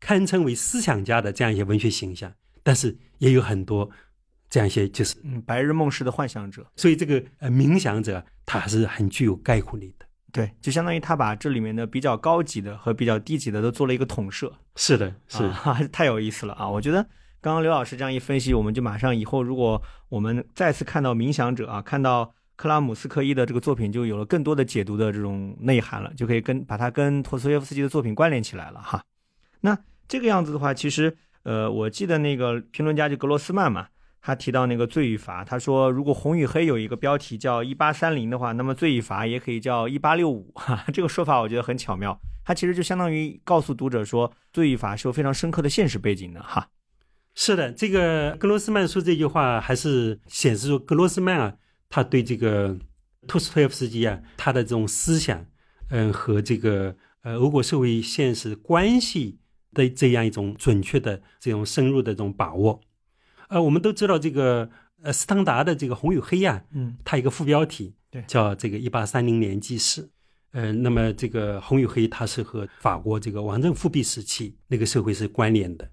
[0.00, 2.34] 堪称为思想家的这样一些文学形象，
[2.64, 3.88] 但是也有很多
[4.50, 6.66] 这样一些就是，嗯，白日梦式的幻想者。
[6.74, 10.06] 所以这个呃冥想者他还是很具有概括力的。
[10.32, 14.52] 对，就相当于他把这里面的比较高级的和比较低级的都做了一个统摄。
[14.74, 16.68] 是的，是啊， 太有意思了啊！
[16.68, 17.00] 我觉得
[17.40, 29.04] 刚刚刘老师这样一分析，我们就马上以后如果我们再次看到冥想者啊，看到克拉姆斯科伊的这个作品，就有了更多的解读的这种内涵了，就可以跟把它跟陀思妥耶夫斯基的作品关联起来了哈。
[29.60, 33.86] 那这个样子的话，其实呃，我记得那个评论家就格罗斯曼嘛。
[34.26, 40.50] 他提到那个罪与罚，他说如果红与黑有一个标题叫一八三零的话，那么罪与罚也可以叫一八六五。
[40.54, 42.18] 哈，这个说法我觉得很巧妙。
[42.42, 46.70] 他其实就相当于告诉读者说，罪与罚是有非常深刻的现实背景的哈。
[47.34, 51.54] 是的，这个格罗斯曼说这句话，还是显示出格罗斯曼啊，
[51.90, 52.74] 他对这个
[53.26, 55.44] 托斯托耶夫斯基啊，他的这种思想，
[55.90, 59.38] 嗯，和这个呃俄国社会现实关系
[59.74, 62.80] 的这样一种准确的这种深入的这种把握。
[63.48, 64.70] 呃，我们都知道这个
[65.02, 70.08] 呃斯汤达的这个《红与黑》啊，嗯，它一个副标题对叫这个一八三零年纪事。
[70.52, 75.90] 呃，那么这个《红与黑》它是和法国这个王政复辟时期那个社会是关联的。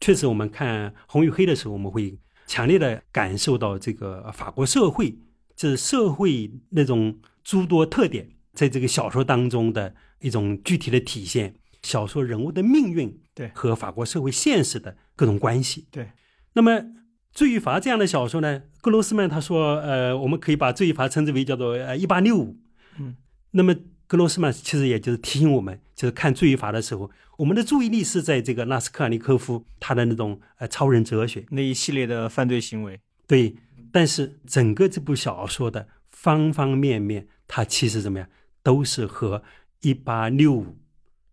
[0.00, 5.18] 确实，我们看《红与黑》的时候，我们会强烈的感受到这个法国社会，
[5.54, 11.54] 就是社会那种诸多特点，在这个小说当中的一种具体的体现。
[11.82, 16.10] 小说人物的命运，对和法国社会现实的各种关系，对。
[16.54, 16.72] 那么
[17.32, 22.56] 《罪与罚》这样的小说呢，格罗斯曼他说，呃，我们可以把《罪与罚》称之为叫做呃一八六五，
[22.98, 23.16] 嗯。
[23.52, 23.74] 那么
[24.06, 33.54] 格罗斯曼其实也就是提醒我们，就是看《罪与罚》的时候，我们的注意力是在这个纳斯科尔尼科夫他的那种呃超人哲学那一系列的犯罪行为，对，
[33.92, 38.28] 但是整个这部小说的方方面面，它其实怎么样，
[38.62, 39.42] 都是和
[39.82, 40.76] 一八六五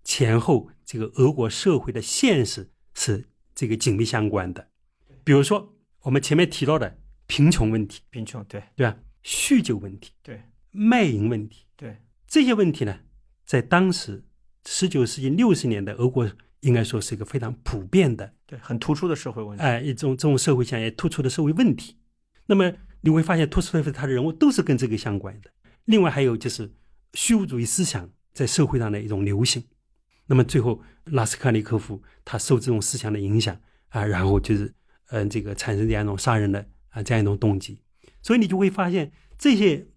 [0.06, 4.70] 前后这个俄国社会的现实是这个紧密相关的。
[5.26, 6.98] 比如说我们前面提到的
[7.28, 8.98] 贫穷问题，贫穷，对对吧？
[9.24, 10.42] 酗酒问题，对
[10.72, 11.98] 卖淫问题，对，
[12.28, 13.00] 这些问题呢，
[13.46, 14.24] 在当时
[14.66, 16.30] 十九世纪六十年代俄国
[16.60, 19.64] 应该说是一个非常普遍的，对，很突出的社会问题。
[19.64, 21.98] 哎、一种这种社会现象也突出的社会问题。
[22.46, 25.50] 那么你会发现，托斯托耶夫他的人物都是跟这个相关的。
[25.86, 26.72] 另外还有就是
[27.16, 29.64] 虚无主义思想在社会上的一种流行。
[30.28, 33.56] 那么最后，拉斯卡尼科夫他受这种思想的影响
[33.90, 34.74] 啊，然后就是
[35.10, 37.80] 嗯、这个产生这样一种杀人的啊这样一种动机。
[38.22, 39.88] 所以你就会发现，这些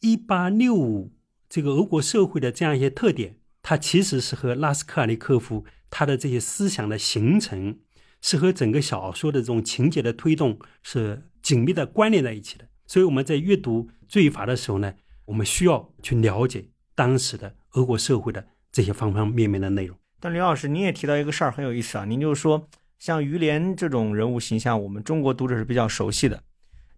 [0.00, 1.12] 一八六五
[1.48, 7.78] 这个俄国社会的这样一些特点，它其实是和拉斯科尔尼科夫他的这些思想的形成，
[8.20, 12.68] 是和整个小说的这种情节的推动是紧密的关联在一起的。
[12.86, 14.92] 所以我们在阅读《罪罚》的时候呢，
[15.24, 19.96] 我们需要去了解当时的俄国社会的这些方方面面的内容。
[20.18, 22.68] 但刘老师，您也提到一个事儿很有意思啊，您就是说，
[22.98, 26.42] 像于连这种人物形象，我们中国读者是比较熟悉的，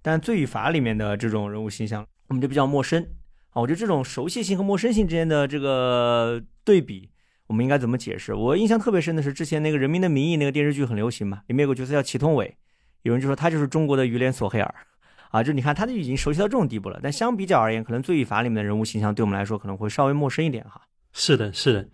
[0.00, 3.06] 但《罪与罚》里面的这种人物形象，我们就比较陌生
[3.50, 3.60] 啊。
[3.60, 7.10] 我觉得这种熟悉性和陌生性之间的这个对比，
[7.46, 8.32] 我们应该怎么解释？
[8.32, 12.56] 我印象特别深的是之前那个《人民的名义》那个电视剧很流行嘛，里面有个角色叫祁同伟，
[13.02, 14.74] 有人就说他就是中国的于连索黑尔
[15.30, 16.98] 啊，就你看他就已经熟悉到这种地步了。
[17.02, 20.80] 但相比较而言，可能《罪与罚》里面的人物形象对我们来说可能会稍微陌生一点哈。
[21.18, 21.88] 是的，是的。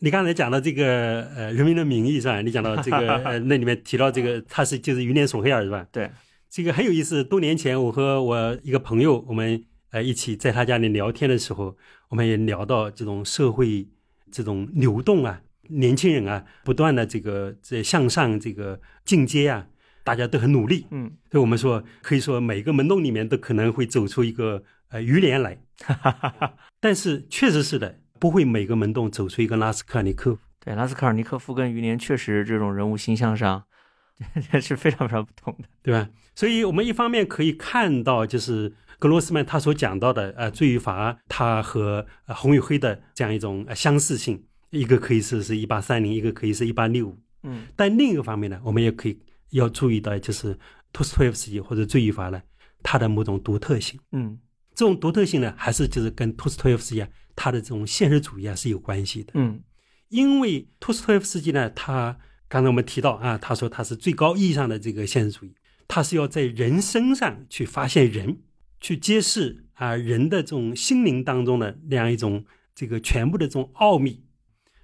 [0.00, 2.40] 你刚才讲到这个呃《人民的名义》是吧？
[2.42, 5.86] 你讲到这个 呃那里面提到这个他是就是于连索黑尔是吧？
[5.92, 6.10] 对，
[6.50, 7.22] 这个很有意思。
[7.22, 11.76] 多年前我和我一个朋友，我们呃一起在他家里聊天的时候，
[12.08, 13.86] 我们也聊到这种社会
[14.32, 19.68] 这种流动啊，年轻人啊不断的这个在向上这个进阶啊，
[20.02, 20.86] 大家都很努力。
[20.90, 25.58] 嗯，所以我们说可以说每个门洞里面都可能会走出一个呃于连来。
[26.80, 28.00] 但是确实是的。
[28.18, 30.40] 不会每个门洞走出一个拉斯科尔尼科夫。
[30.60, 33.64] 对，拉斯科尔尼科夫跟于连确实这种人物形象上
[34.60, 36.08] 是非常非常不同的，对吧？
[36.34, 47.18] 所以我们一方面可以看到，就是格罗斯曼他所讲到的，呃，罪与罚，他和红与黑的这样一种相似性，一个可以是是一八三零，一个可以是一八六五。
[47.44, 49.16] 嗯，但另一个方面呢，我们也可以
[49.50, 50.58] 要注意到，就是
[50.92, 52.42] 托斯托耶夫斯基或者罪与罚呢，
[52.82, 53.98] 它的某种独特性。
[54.10, 54.36] 嗯，
[54.78, 57.08] 这种独特性呢，还是就是跟托斯托耶夫斯基啊。
[57.34, 59.60] 他的这种现实主义啊是有关系的，嗯，
[60.08, 62.16] 因为托斯托耶夫斯基呢，他
[62.46, 65.52] 刚才我们提到啊，他说他是最高意义上的这个现实主义，
[65.88, 68.38] 他是要在人身上去发现人，
[68.80, 74.22] 去揭示啊人的这种心灵当中的那样一种这个全部的这种奥秘，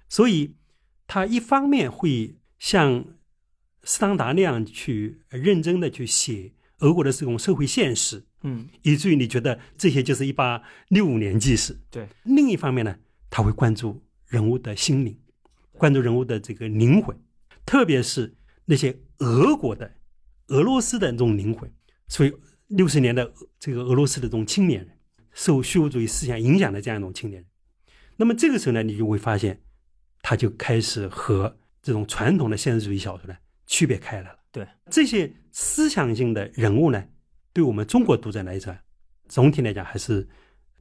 [0.09, 0.55] 所以
[1.07, 3.05] 他一方面会像
[3.83, 8.25] 斯汤达那样去认真的去写俄国的这种社会现实。
[8.47, 11.75] 嗯，以至于你觉得这些就是一八六五年纪事。
[11.89, 12.95] 对，另一方面呢，
[13.27, 15.19] 他会关注人物的心灵，
[15.71, 17.19] 关注人物的这个灵魂，
[17.65, 18.35] 特别是
[18.65, 19.91] 那些俄国的、
[20.49, 21.69] 俄罗斯的这种灵魂。
[22.07, 22.31] 所以
[22.67, 24.95] 六十年的这个俄罗斯的这种青年人，
[25.31, 27.49] 受虚无主义思想影响的这样一种青年人，
[28.17, 29.59] 那么这个时候呢，你就会发现，
[30.21, 33.35] 他就开始和这种传统的现实主义小说呢
[33.65, 34.37] 区别开来了。
[34.51, 37.03] 对，这些思想性的人物呢。
[37.55, 38.77] 对我们中国读者来讲，
[39.29, 40.27] 总体来讲还是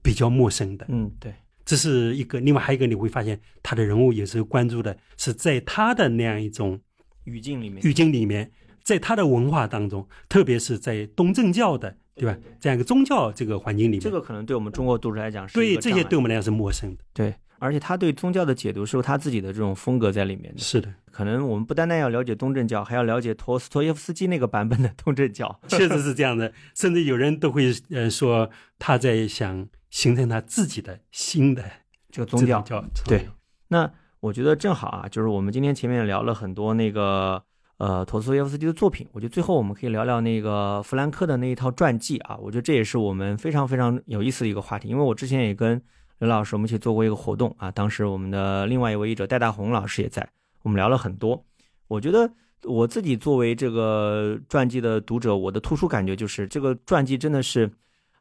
[0.02, 0.84] 比较陌生的。
[0.88, 1.32] 嗯，对，
[1.64, 2.40] 这是一个。
[2.40, 6.80] 另外还有一个，你会发现他的人物也是关注的，是在他的那样一种
[7.26, 8.50] 语境里面，语境里面，
[8.82, 12.36] 在他的文化当中，特别是在东正教的，对吧？
[12.58, 17.04] 这样一个宗教这个环境里面，这个可能对我们中国读者来讲是对这些对我们来讲是陌生的。
[17.12, 17.32] 对。
[17.58, 20.60] 而且他对宗教的解读是有他自己的这种风格在里面的。
[20.60, 25.58] 是的，可能我们不单单要了解东正教，还要了解陀思妥耶夫斯基那个版本的东正教。
[25.68, 31.62] 确实是这样的，甚至有人都会呃说他在想形成他自己的新的
[32.10, 32.62] 这个宗教。
[33.06, 33.28] 对，
[33.68, 33.90] 那
[34.20, 37.42] 我觉得正好啊，就是我们今天前面聊了很多那个
[37.78, 45.80] 呃陀思妥耶夫斯基的作品，我觉得最后我们可以聊聊那个弗兰克的那一套传记啊，我觉得这也是我们非常非常有意思的一个话题，因为我之前也跟。
[46.18, 50.26] 刘老师，我们一起做过一个活动啊，当时我们的另外一位译者戴大红老师也在，
[50.62, 51.44] 我们聊了很多。
[51.88, 52.30] 我觉得
[52.62, 57.70] 我自己作为这个传记的读者，我的突出感觉就是这个传记真的是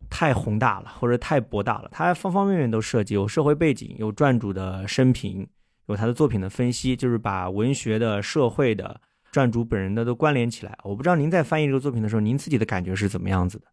[0.09, 1.89] 太宏大了，或者太博大了。
[1.91, 5.47] 它方方面面都涉及，有社会背景，有传主的生平，
[5.85, 8.99] 有他的作品的分析，就是把文学的、社会的、
[9.31, 10.77] 传主本人的都关联起来。
[10.83, 13.65] 我不知道您在翻译这个作品的时候，您自己的感觉是怎么样子的？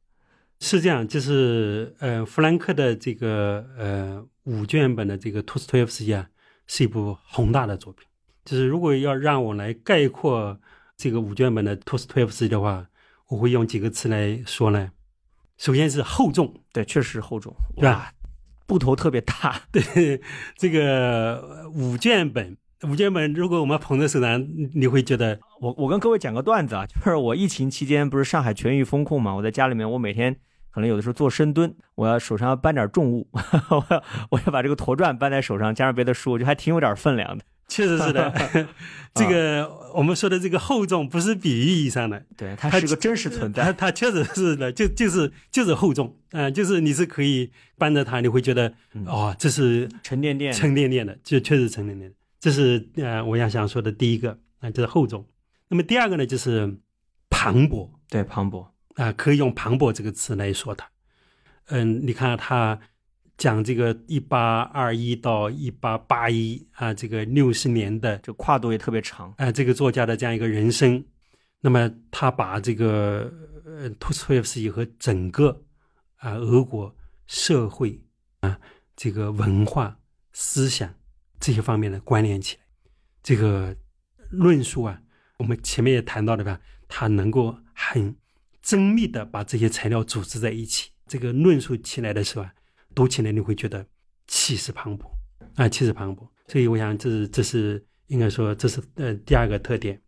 [0.61, 6.29] 是这样，就是呃，弗兰克的这个呃五卷本的这个托斯托耶夫斯基啊，
[6.67, 8.07] 是一部宏大的作品。
[8.45, 10.61] 就是如果要让我来概括
[10.99, 12.87] 这个五卷本的托斯托耶夫斯基的话，
[13.29, 14.91] 我会用几个词来说呢？
[15.57, 18.13] 首先是厚重，对，确实厚重，对吧？
[18.67, 19.63] 布头特别大。
[19.73, 20.21] 对，
[20.57, 30.37] 这个五卷本，五卷本，如果我们捧在手上，你会觉得，我我跟各位讲个段子啊，就是我疫情期间不是上海全域封控嘛，我在家里面，我每天。
[30.71, 33.29] 可能有的时候做深蹲，我要手上要搬点重物，
[33.71, 37.45] 我要我要把这个驼转搬在手上，加上别的书，我觉得还挺有点分量的。
[37.69, 38.33] 确实是的，
[39.15, 47.49] 这个我们说的这个厚重不是比喻意义上的，对，它是个真实存在，它确实是的，就就是就是厚重，嗯，就是你是可以
[47.79, 48.75] 搬着它，你会觉得
[49.07, 52.13] 哦，这是沉甸甸、沉甸甸的，就确实沉甸甸。
[52.41, 55.25] 这是呃，我要想说的第一个啊，就是厚重。
[55.69, 56.77] 那么第二个呢，就是
[57.29, 58.67] 磅礴，对，磅礴。
[58.97, 60.91] 啊，可以用磅礴这个词来说它。
[61.67, 62.79] 嗯，你看他
[63.37, 69.33] 讲这个一八二一到一八八一啊，这个六十年的这跨度也特别长。
[69.39, 71.05] 啊、这个作家的这样一个人生。
[71.61, 73.33] 那么他把这个
[73.65, 75.63] 呃托斯托耶夫斯基和整个
[76.17, 76.95] 啊、俄国
[77.27, 78.03] 社会
[78.41, 78.59] 啊
[78.97, 79.99] 这个文化
[80.33, 80.93] 思想
[81.39, 82.63] 这些方面的关联起来，
[83.23, 83.77] 这个
[84.31, 85.01] 论述啊，
[85.39, 88.17] 我们前面也谈到了吧，他能够很
[88.65, 92.55] 缜密的把这些材料组织在一起，这个论述起来的时候啊，
[92.95, 93.87] 读起来你会觉得
[94.27, 95.05] 气势磅礴
[95.57, 96.27] 啊，气势磅礴。
[96.49, 100.01] 所以我想这是这是应该说这是呃第二个特点。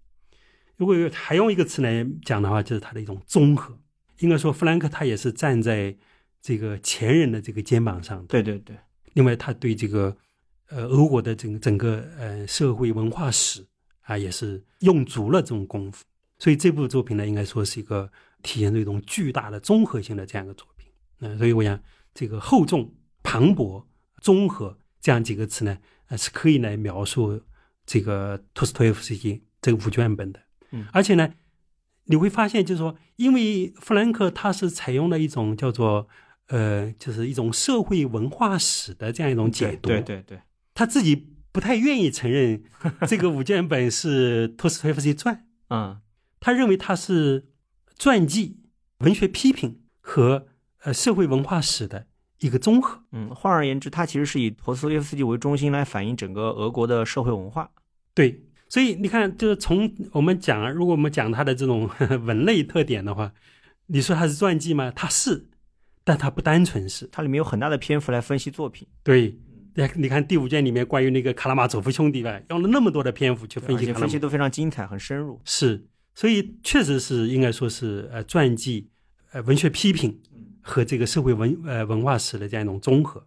[0.76, 3.78] 如果还用一个词来讲的话，就是它的一种综合。
[4.18, 5.96] 应该说，弗兰克他也是站在
[6.40, 8.26] 这个前人的这个肩膀上的。
[8.26, 8.76] 对对对，
[9.14, 10.16] 另外，他对这个
[10.68, 13.66] 呃俄国的整个整个呃社会文化史
[14.03, 16.05] 啊，也是用足了这种功夫。
[16.38, 18.09] 所以这部作品呢，应该说是一个
[18.43, 20.90] 体现出一种巨大的综合性的这样一个作品。
[21.20, 21.80] 嗯、所以我想
[22.12, 23.84] 这个厚重、磅礴、
[24.20, 25.78] 综合这样几个词呢，
[26.09, 27.40] 呃，是可以来描述
[27.86, 30.40] 这个托斯托耶夫斯基这个五卷本的。
[30.72, 31.32] 嗯而且呢，
[32.05, 36.09] 你会发现，就是说，因为弗兰克他是采用了一种叫做
[36.49, 39.88] 呃，就是一种社会文化史的这样一种解读。
[39.88, 40.40] 对对对，
[40.74, 42.62] 他自己不太愿意承认
[43.07, 46.01] 这个五卷本是托斯托耶夫斯基传， 嗯
[46.40, 47.51] 他认为他是
[47.99, 48.59] 传记、
[48.99, 50.47] 文学批评和
[50.82, 52.07] 呃社会文化史的
[52.40, 53.03] 一个综合。
[53.12, 57.70] 嗯，换而言之，它其实是以陀思妥耶夫斯基为中心来反映整个俄国的社会文化。
[58.14, 61.88] 对，所以你看，就是从我们讲，如果我们讲它的这种
[62.24, 63.32] 文类特点的话，
[63.86, 64.93] 你说它是传记吗？
[64.95, 65.49] 它是，
[66.05, 67.09] 但它不单纯是。
[67.12, 69.38] 它里面有很大的篇幅来分析作品，对，
[69.74, 75.40] 你看你看第五卷里面关于那个卡拉马佐夫兄弟吧，用了那么多的篇幅去分析分析都非常精彩，很深入。
[75.45, 78.90] 是，所以确实是应该说是呃传记、
[79.32, 80.20] 呃文学批评
[80.60, 83.26] 和这个社会文呃文化史的这样一种综合。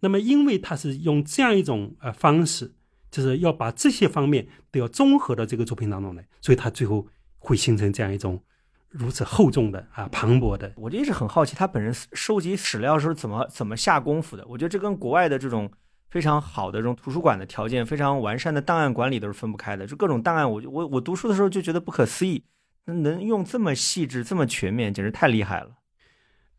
[0.00, 2.74] 那么，因为他是用这样一种呃方式，
[3.10, 7.06] 就是要把这些方面都要综合到这个作品当中来，所以他最后
[7.38, 8.42] 会形成这样一种
[8.90, 10.72] 如此厚重的啊磅礴的。
[10.76, 14.44] 我就一直很好奇，他本人收集史料是怎么怎么下功夫的。
[14.46, 15.70] 我觉得这跟国外的这种
[16.14, 19.84] 非常好的这种图书馆的条件、非常完善的档案管理都是分不开的。
[19.84, 22.44] 就各种档案，我我我读书的时候就觉得不可思议，
[22.84, 25.70] 能能用这么细致、这么全面，简直太厉害了。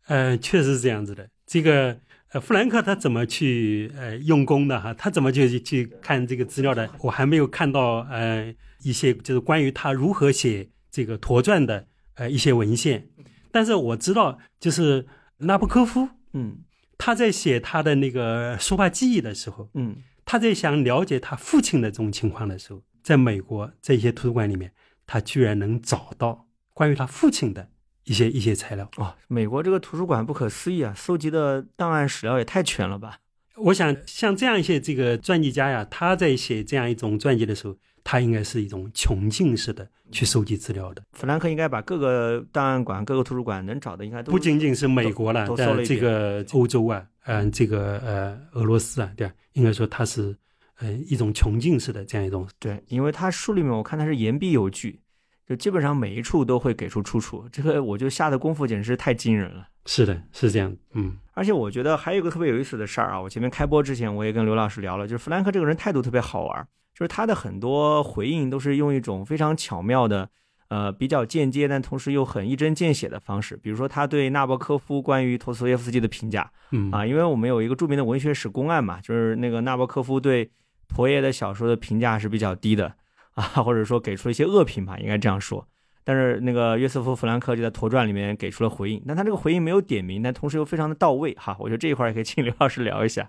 [0.08, 1.30] 呃，确实是这样子的。
[1.46, 1.98] 这个
[2.32, 4.92] 呃，弗兰克他怎么去呃用功的哈？
[4.92, 6.90] 他怎么去去看这个资料的？
[7.00, 11.86] 我还没有看到呃一些就是关于他如何写这个陀传的
[12.16, 13.08] 呃一些文献，
[13.50, 15.06] 但是我知道就是
[15.38, 16.58] 纳布科夫嗯
[16.98, 24.72] 他在写他的那个书法记忆的时候，嗯他在想了解他父亲的这种情况的时候，在美国这些图书馆里面，
[25.06, 27.68] 他居然能找到关于他父亲的
[28.04, 28.90] 一些一些材料。
[28.96, 33.20] 哦，美国这个图书馆不可思议啊，搜集的档案史料也太全了吧？
[33.56, 37.76] 我想像这样一些这个传记家呀，他在写这样一种传记的时候，
[38.08, 49.34] 他应该是一种穷尽式的去收集资料的，弗兰克应该把各个档案馆、各个图书馆能找的应该都不仅仅是美国了，呃，都都搜了这个欧洲啊，嗯、这个呃俄罗斯啊，对吧？
[49.54, 50.36] 应该说他是
[50.78, 55.00] 呃一种穷尽式的这样一种，对，因为他书里面我看他是言必有据，
[55.48, 59.66] 就基本上每一处都会给出出处，这个我就下的功夫简直是太惊人了。
[59.84, 70.30] 是的，是这样，嗯而且我觉得还有一个特别有意思的事儿啊，我前面开播之前我也跟刘老师聊了，就是弗兰克这个人态度特别好玩，就是他的很多回应都是用一种非常巧妙的，
[70.68, 80.50] 呃，比较间接但同时又很一针见血的方式，比如说他对纳博科夫关于陀思妥耶夫斯基的评价嗯啊，因为我们有一个著名的文学史公案嘛，就是那个纳博科夫对
[80.88, 82.94] 陀耶的小说的评价是比较低的
[83.34, 85.68] 啊，或者说给出了一些恶评吧，应该这样说。
[86.02, 91.56] 但是那个约瑟夫·弗兰克就在《陀传》里面给出了回应，但他这个回应没有点名，但同时又非常的到位哈。
[91.58, 93.28] 我觉得这一块也可以请刘老师聊一下。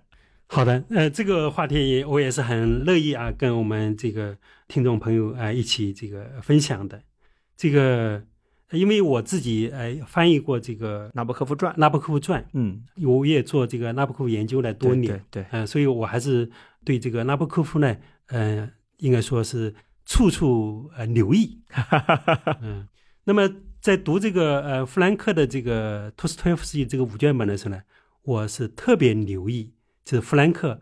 [0.50, 4.38] 好的，呃，这个话题也我也是很乐意啊，跟我们这个
[4.68, 7.02] 听众朋友啊一起这个分享的。
[7.58, 8.24] 这个，
[8.72, 16.50] 因为我自己呃翻译过这个纳博科夫传，纳博科夫传，嗯，我也做这个纳博科夫研究了多年，对对对呃，所以我还是
[16.86, 18.70] 对这个纳博科夫呢，呃，
[19.00, 19.74] 应该说是
[20.06, 21.60] 处处呃留意。
[22.62, 22.88] 嗯，
[23.26, 23.50] 那么
[23.82, 27.82] 在读这个呃弗兰克的这个托斯托耶夫斯基这个五卷本的时候呢，
[28.24, 29.74] 我是特别留意，
[30.08, 30.80] 就是弗兰克，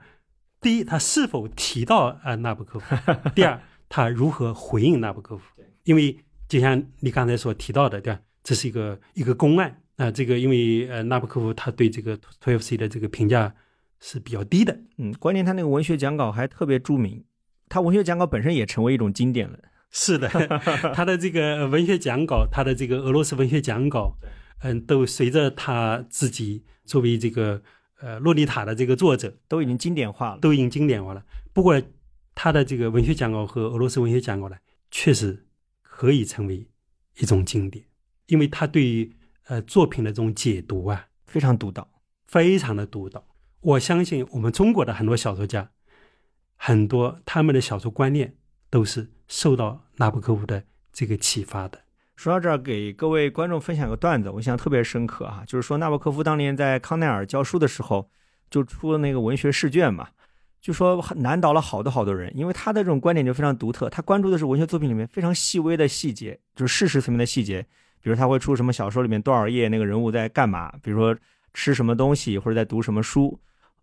[0.62, 2.96] 第一他是否提到啊、呃、纳博科夫，
[3.34, 3.60] 第二
[3.90, 5.44] 他如何回应纳博科夫，
[5.84, 6.16] 因为
[6.48, 8.20] 就像你刚才所提到的，对吧？
[8.44, 13.52] 这是一个一个公案啊、这个因为呃纳博科夫他对这个托托耶夫斯基的这个评价
[14.00, 17.24] 是比较低的，嗯，关键他那个文学讲稿还特别著名，
[17.68, 19.58] 他文学讲稿本身也成为一种经典了。
[19.90, 20.30] 是的，
[20.94, 24.16] 他的这个文学讲稿，他的这个俄罗斯文学讲稿，
[24.60, 27.64] 嗯，都随着他自己作为这个
[28.00, 30.39] 呃《洛丽塔》的这个作者，都已经经典化了。
[30.39, 31.24] 都已经经典化了。
[31.54, 31.82] 不过
[32.34, 34.58] 他的这个文学讲稿和俄罗斯文学讲稿呢，
[34.91, 35.46] 确实
[35.82, 36.68] 可以成为
[37.18, 37.86] 一种经典，
[38.28, 39.16] 因为他对于
[39.46, 41.89] 呃作品的这种解读啊，非常独到。
[42.28, 43.26] 非常的独到。
[43.62, 45.72] 我相信我们中国的很多小说家，
[46.56, 48.36] 很多他们的小说观念
[48.70, 51.85] 都是受到纳博科夫的这个启发的。
[52.16, 58.09] 说到这儿，给各位观众分享个段子，我印象特别深刻啊，就是说纳博科夫当年在康奈尔教书的时候，
[58.49, 60.07] 就出了那个文学试卷嘛，
[60.61, 67.61] 就说难倒了好多好多人，因为他的这种观点就非常独特，他关注的是文学作品里面非常细微的细节，就是事实层面的细节，
[68.01, 71.16] 比如他会出什么小说里面多少页那个人物在干嘛，比如说
[71.53, 73.38] 吃什么东西或者在读什么书，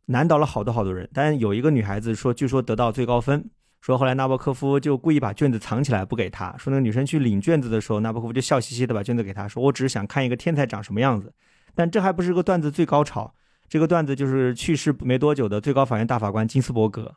[0.07, 1.09] 难倒了好多好多人。
[1.13, 3.45] 但有一个女孩子说，据说得到最高分。
[3.83, 11.35] 说后来纳博科夫就故意把卷子藏起来不给他，说那个女生去领卷子的时候，纳博科夫就笑嘻嘻的把卷子给他，说我只是想看一个天才长什么样子。
[11.75, 13.35] 但这还不是个段子最高潮，
[13.69, 17.13] 这个段子就是去世没多久的最高法院大法官金斯伯格，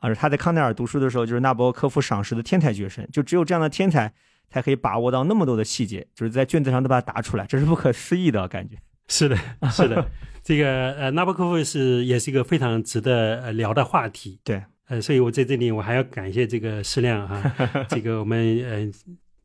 [0.00, 4.12] 啊，他在康奈尔读书的时候就是纳博科夫赏识的天才学生，就只有这样的天才
[4.50, 8.76] 才可以把握到那么多的细节，就是在卷子上都把它答出来，这是不可思议的感觉。
[9.08, 9.38] 是的，
[9.70, 10.06] 是的，
[10.44, 14.38] 这个呃，纳博科夫是也是一个非常值得呃聊的话题。
[14.44, 14.62] 对。
[14.90, 17.40] 呃，所以我在这里我还要感谢这个施亮哈，
[17.88, 18.90] 这个我们呃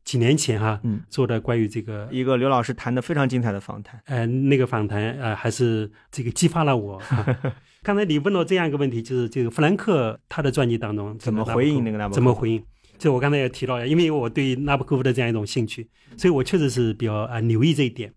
[0.04, 7.00] 几年前哈嗯做的关于这个一个刘老师谈的非常精彩的访谈，呃那个访谈呃还是这个激发了我。
[7.84, 12.14] 刚才你问到这样一个问题，就是这个弗兰克他的传记当中怎么回应那个纳博？
[12.14, 12.64] 怎么回应？
[12.98, 18.12] 这我刚才也提到了，因为我对纳博科夫的这样一种兴趣，所以我确实是比较啊留意这一点。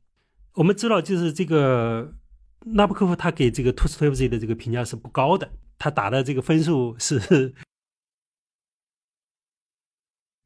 [0.55, 2.11] 我们知道，就是这个
[2.65, 5.47] 纳博科夫他给这个托斯托耶夫斯基的这个评价是不高的。
[5.79, 7.55] 他打的这个分数是，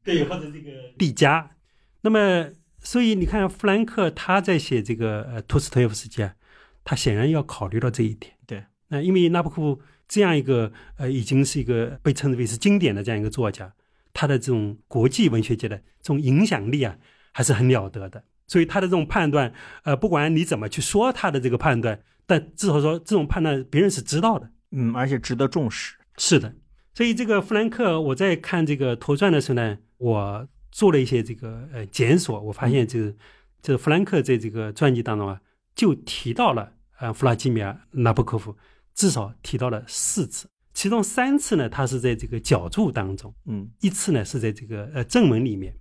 [0.04, 1.58] 对，或者这个 D 加。
[2.02, 6.36] 那么，所以你看，弗兰克他在写这个呃托斯托耶夫斯基啊，
[6.84, 8.34] 他显然要考虑到这一点。
[8.46, 13.74] 对，那因为纳博科夫这样一个呃，已经是一个被称之为是经典的这样一个作家，
[14.14, 16.98] 他的这种国际文学界的这种影响力啊，
[17.32, 18.24] 还是很了得的。
[18.46, 19.52] 所以他的这种判断，
[19.84, 24.52] 呃，不管你怎么去说他的这个判断，但至少说这种判断别人是知道的。
[24.74, 25.96] 嗯，而且值得重视。
[26.18, 26.54] 是的，
[26.94, 33.16] 所以这个弗兰克，我在看这个图传的时候呢，我做了一些这个呃检索，我发现就是
[33.62, 35.40] 就是弗兰克在这个传记当中啊，
[35.76, 38.56] 就提到了呃弗拉基米尔·纳博科夫，
[38.94, 45.76] 至少提到了四次，其中三次呢，他是在这个脚注当中，嗯，一次呢是在这个呃正文里面，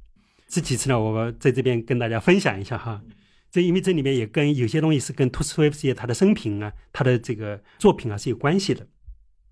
[0.48, 3.02] 这几次呢，我在这边跟大家分享一下哈。
[3.52, 8.86] 这因为这里面也跟有些东西是跟托斯托耶夫斯基他的生平啊，他的这个作品啊是有关系的。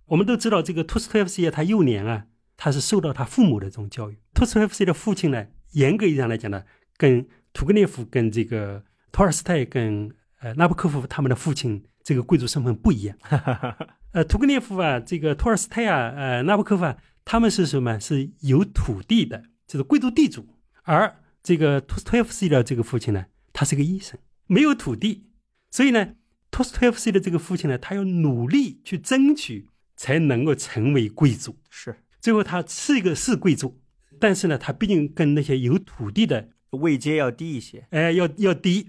[0.06, 2.24] 我们都知道，这个托斯托耶夫斯基他幼年啊，
[2.56, 4.18] 他是受到他父母的这种教育。
[4.32, 6.64] 托斯托耶夫斯基的父亲呢，严格意义上来讲呢，
[6.96, 8.82] 跟屠格涅夫、跟这个
[9.12, 13.14] 托尔斯泰、跟呃纳博科夫他们的父亲这个贵族身份不一样。
[14.12, 16.96] 呃，屠格涅夫啊，这个托尔斯泰啊，呃纳博科夫啊，
[17.26, 18.00] 他们是什么？
[18.00, 20.56] 是有土地的，就是贵族地主。
[20.84, 23.26] 而这个托斯托耶夫斯基的这个父亲呢？
[23.52, 25.26] 他是个医生，没有土地，
[25.70, 26.14] 所以呢，
[26.50, 31.56] 托斯托耶夫斯基的这个父亲呢，他要努力去争取，才能够成为贵族。
[31.68, 33.80] 是，最后他是一个是贵族，
[34.18, 38.88] 但是呢，他毕竟跟那些有土地的位阶要低一些，哎，要要低。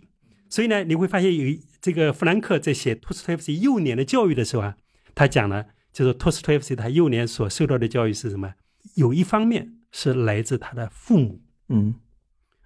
[0.49, 4.77] 所以呢，你会发现有这个弗兰克在写托斯托耶夫斯基幼年的教育的时候啊，
[5.15, 8.53] 他讲了，就是托斯托耶夫斯基他幼年所受到的教育是什么？
[8.95, 11.95] 有一方面是来自他的父母，嗯，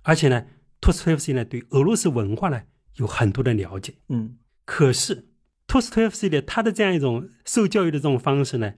[0.04, 0.46] 而且呢。
[0.86, 2.62] 托斯托耶夫斯基呢，对俄罗斯文化呢
[2.98, 5.30] 有很多的了解，嗯，可是
[5.66, 8.76] 托斯托耶夫斯基的他的这样一种受教育的这种方式呢，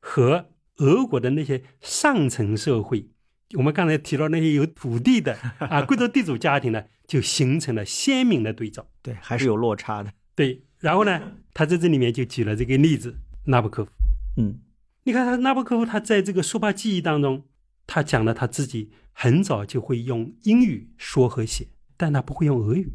[0.00, 0.46] 和
[0.76, 3.10] 俄国的那些上层社会，
[3.58, 10.62] 我们刚才提到那些有土地的啊贵族地主家庭呢，就形成了鲜明的对照，对，还是有落差的，对。
[10.78, 11.20] 然后呢，
[11.52, 13.90] 他在这里面就举了这个例子，纳博科夫，
[14.38, 14.60] 嗯，
[15.04, 17.44] 你看他纳博科夫，他在这个书法记忆当中，
[17.86, 18.90] 他讲了他自己。
[19.12, 22.94] 很早就会用英语说和写，但他不会用俄语。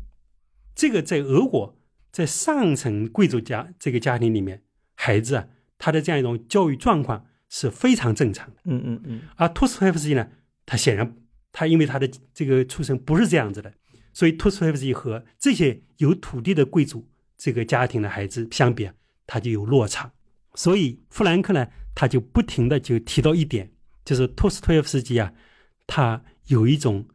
[0.74, 1.80] 这个在俄国，
[2.12, 4.64] 在上层贵族家这个家庭里面，
[4.96, 5.48] 孩子啊，
[5.78, 8.62] 他的这样一种教育状况是非常正常的。
[8.66, 9.22] 嗯嗯嗯。
[9.36, 10.28] 而托斯托耶夫斯基呢，
[10.66, 11.16] 他显然
[11.52, 13.74] 他因为他的这个出身不是这样子的，
[14.14, 17.08] 所以托斯托耶夫斯基和这些有土地的贵族
[17.38, 18.94] 这个家庭的孩子相比啊，
[19.28, 20.12] 他就有落差。
[20.56, 23.72] 所以弗兰克呢，他就不停的就提到一点，
[24.04, 25.32] 就是托斯托耶夫斯基啊。
[25.88, 27.08] 他有一种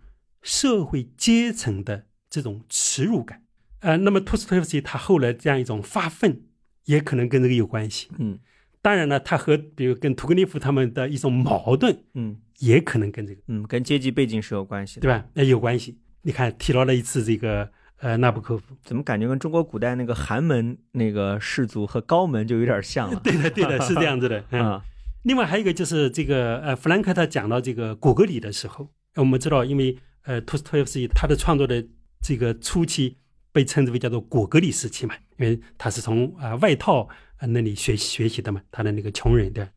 [0.42, 3.42] 社会阶层的这种耻辱感，
[3.80, 6.42] 呃，那么托斯托耶夫斯基他后来这样一种发愤，
[6.84, 8.08] 也可能跟这个有关系。
[8.18, 8.38] 嗯，
[8.80, 15.26] 当然了，他和比如跟屠格涅夫他们的一种矛盾，嗯，也可能跟这个，嗯，跟阶级背景是有关系的，对吧？
[15.34, 15.98] 那有关系。
[16.22, 18.76] 你看提到了一次这个呃纳布科夫。
[18.82, 23.18] 怎么感觉跟中国古代那个寒门那个士族和高门就有点像了？
[23.24, 24.44] 对的，对的，是这样子的。
[24.52, 24.84] 嗯，啊，
[25.22, 31.86] 另外还有一个就是这个呃，弗兰克他讲到这个果戈里的时候，我们知道，因为呃，托斯托耶夫斯基他的创作的
[32.22, 33.18] 这个初期
[33.52, 37.08] 被称之为叫做果戈里时期嘛，因为他是从啊、外套
[37.48, 39.68] 那里学习学习的嘛，他的那个穷人对。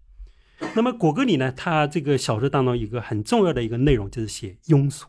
[0.76, 5.08] 那么果戈里呢，他这个小说当中一个很重要的一个内容就是写庸俗，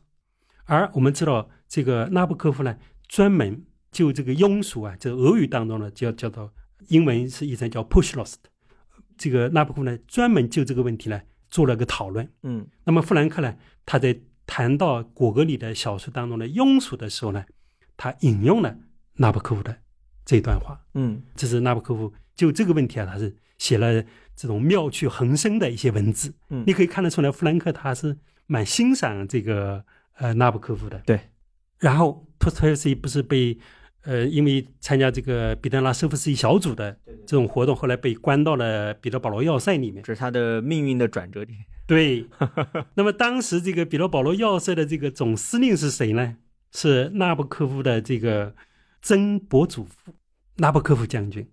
[0.64, 2.76] 而我们知道这个纳布科夫呢，
[3.06, 6.52] 专门就这个庸俗啊，这俄语当中呢叫叫做
[6.88, 8.34] 英文是译成叫 pushlost，
[9.16, 12.28] 这个纳布科夫呢专门就这个问题呢做了个讨论。
[12.42, 13.56] 嗯那么富兰克呢，
[13.86, 17.44] 他在谈到果戈里的小说当中的庸俗的时候呢，
[17.96, 18.76] 他引用了
[19.14, 19.76] 纳布科夫的
[20.24, 20.80] 这段话。
[20.94, 24.04] 嗯这是纳布科夫就这个问题啊，他是写了
[24.36, 26.34] 这种妙趣横生的一些文字。
[26.50, 29.84] 嗯你可以看得出来，弗兰克他是蛮欣赏这个
[30.14, 30.98] 呃纳布科夫的。
[31.06, 31.20] 对。
[31.78, 33.58] 然后托斯托耶夫斯基不是被
[34.04, 36.96] 呃因为参加这个彼得拉舍夫斯基小组的
[37.26, 40.02] 这种活动，后来被关到了彼得保罗要塞里面。
[40.02, 41.58] 这是他的命运的转折点。
[41.86, 42.26] 对，
[42.94, 46.36] 那么当时这个彼得保罗要塞的这个总司令是谁呢？
[46.72, 48.54] 是纳布科夫的这个
[49.00, 50.12] 曾伯祖父
[50.56, 51.48] 纳布科夫将军。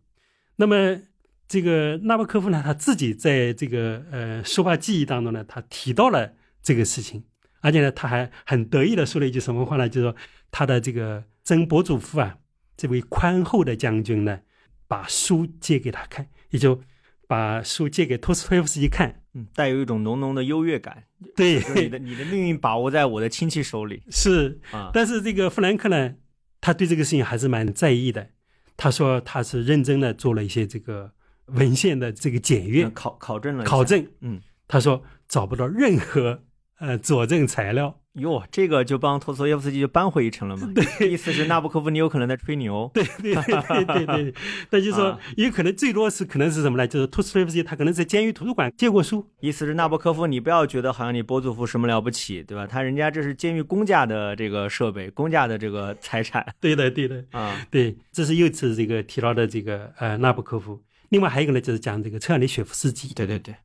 [0.56, 1.00] 那么
[1.48, 6.34] 这个纳布科夫呢，他自己在这个呃说话记忆当中呢，他提到了
[6.64, 7.24] 这个事情，
[7.60, 9.88] 而且呢，他还很得意的说了一句什么话呢？
[9.90, 10.16] 就是说
[10.50, 12.38] 他的这个曾伯祖父啊，
[12.78, 14.42] 这位宽厚的将军呢，
[14.88, 16.82] 把书借给他看，也就
[17.28, 19.24] 把书借给托斯托耶夫斯基看。
[19.34, 21.06] 嗯，带有一种浓浓的优越感，
[21.38, 24.92] 对，就是你的你的命运把握在我的亲戚手里 是，啊。
[24.94, 26.16] 但是这个弗兰克呢，
[26.60, 28.28] 他对这个事情还是蛮在意的。
[28.76, 31.14] 他说他是认真的做了一些这个
[31.46, 34.06] 文献的这个检阅嗯考考证了考，证。
[34.20, 36.44] 嗯，他说找不到任何
[36.82, 37.96] 呃佐证材料。
[38.16, 40.70] 哟，这个就帮托斯托耶夫斯基就扳回一城了嘛。
[40.76, 42.92] 对意思是纳布科夫你有可能在吹牛。
[42.94, 44.34] 对对对对对对，
[44.70, 46.86] 那 就是说啊也可能最多是可能是什么呢？
[46.86, 49.26] 就是托斯托耶夫斯基他可能在监狱图书馆借过书。
[49.40, 52.68] 意思是纳博科夫，你不要觉得好像你波祖夫什么了不起，对吧？
[52.68, 57.66] 他人家这是监狱公家的这个设备，公家的这个财产对的对的，啊。
[57.72, 60.78] 对，这是又次这个提到的这个呃纳布科夫。
[61.08, 63.14] 另外还有一个呢，就是讲这个车尔尼雪夫斯基。
[63.14, 63.56] 对对对，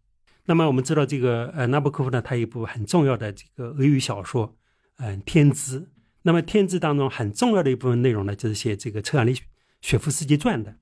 [0.46, 4.56] 那么我们知道这个呃纳博科夫呢，他有一部很重要的这个俄语小说，
[4.98, 5.80] 嗯、天资》。
[6.22, 9.34] 那么《天资》当中很重要的一部分内容呢，就是写这个车尔尼
[9.80, 10.74] 雪夫斯基传的。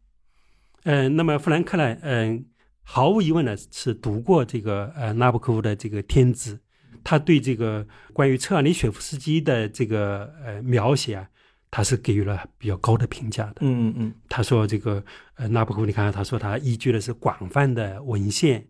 [0.85, 2.47] 嗯、那么弗兰克呢，嗯、
[2.83, 6.55] 毫无疑问呢是读过这个呃纳博科夫的这个《天资》，
[7.03, 11.29] 他对这个关于车尔尼雪夫斯基的这个呃描写啊，
[11.71, 13.57] 他是给予了比较高的评价的。
[13.61, 15.03] 嗯嗯嗯，他说这个
[15.37, 18.67] 呃纳博科夫，你看他说他依据的是广泛的文献，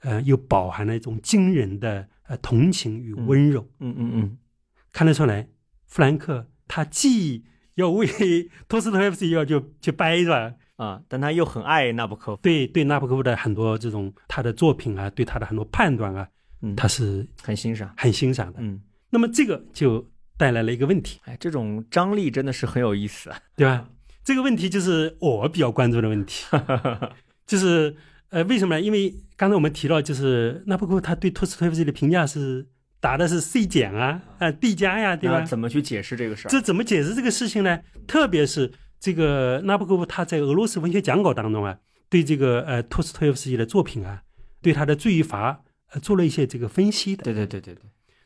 [0.00, 4.38] 呃，又饱含了一种惊人的呃同情与温柔，嗯嗯嗯，
[4.92, 5.48] 看得出来，
[5.86, 7.44] 弗兰克他既
[7.74, 8.06] 要为
[8.68, 10.54] 托斯托耶夫斯基要就去掰是吧？
[10.76, 16.28] 啊，但他又很爱纳博科夫，对对，纳博科夫的很多这种他的作品啊，对他的很多判断啊，
[16.60, 18.58] 嗯，他是很欣赏，很欣赏的。
[18.60, 18.80] 嗯，
[19.10, 23.38] 那么这个就带来了一个问题，哎，这种张力真的是很有意思啊。
[23.56, 23.88] 对吧？
[24.22, 26.44] 这个问题就是我比较关注的问题，
[27.46, 27.96] 就是
[28.36, 28.80] 呃，为什么呢？
[28.82, 32.66] 因为刚才我们提到，就是纳博科夫他对托斯托耶夫斯基的评价是
[33.00, 35.40] 打的是 C 减啊，啊 D 加呀，对吧？
[35.40, 36.50] 怎么去解释这个事儿？
[36.50, 37.80] 这怎么解释这个事情呢？
[38.06, 38.70] 特别是
[39.00, 41.78] 这个纳博科夫他在俄罗斯文学讲稿当中啊，
[42.10, 44.20] 对这个呃托斯托耶夫斯基的作品啊，
[44.60, 45.62] 对他的罪与罚
[45.92, 47.24] 呃做了一些这个分析的。
[47.24, 47.80] 对对对对对，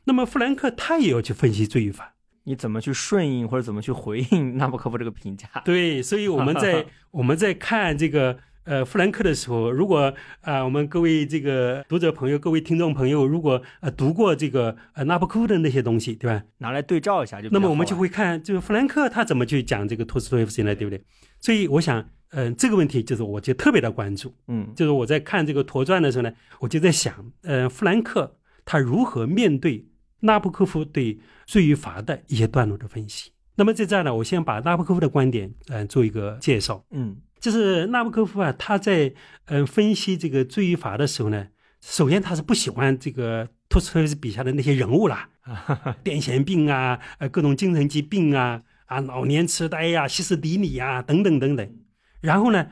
[0.07, 2.17] 那么弗兰克他也要去分析罪与罚。
[2.43, 5.49] 你怎么去顺应或者怎么去回应纳博科夫这个评价？
[5.65, 10.13] 对，所以我们在 我们在看这个呃弗兰克的时候，如果
[10.43, 16.43] 啊、我们各位这个读者朋友、各位听众朋友，如果呃读过这个呃纳博科夫的那些东西，对吧？
[16.59, 21.03] 拿来对照一下就那么我们就会看就是弗兰克他怎么去讲这个托斯托耶夫斯基呢，对不对？
[21.41, 29.87] 所以我想，嗯、这个问题就是我就特别的关注，嗯就是我在看这个陀传的时候呢，我就在想，呃，弗兰克他如何面对
[30.21, 33.33] 纳布科夫对罪与罚的一些段落的分析。
[33.57, 36.85] 那么在这儿呢，我先把纳布科夫的观点，嗯、做一个介绍。
[36.91, 39.09] 嗯就是纳布科夫啊，他在
[39.47, 41.49] 嗯、呃分析这个罪与罚的时候呢，
[41.81, 45.31] 首先他是不喜欢这个托斯托耶夫斯基笔下的那些人物啦，
[46.05, 51.77] 癫痫病啊，呃，各种精神疾病啊，啊，老年痴呆呀、歇斯底里啊，等等等等。
[52.21, 52.67] 然后呢，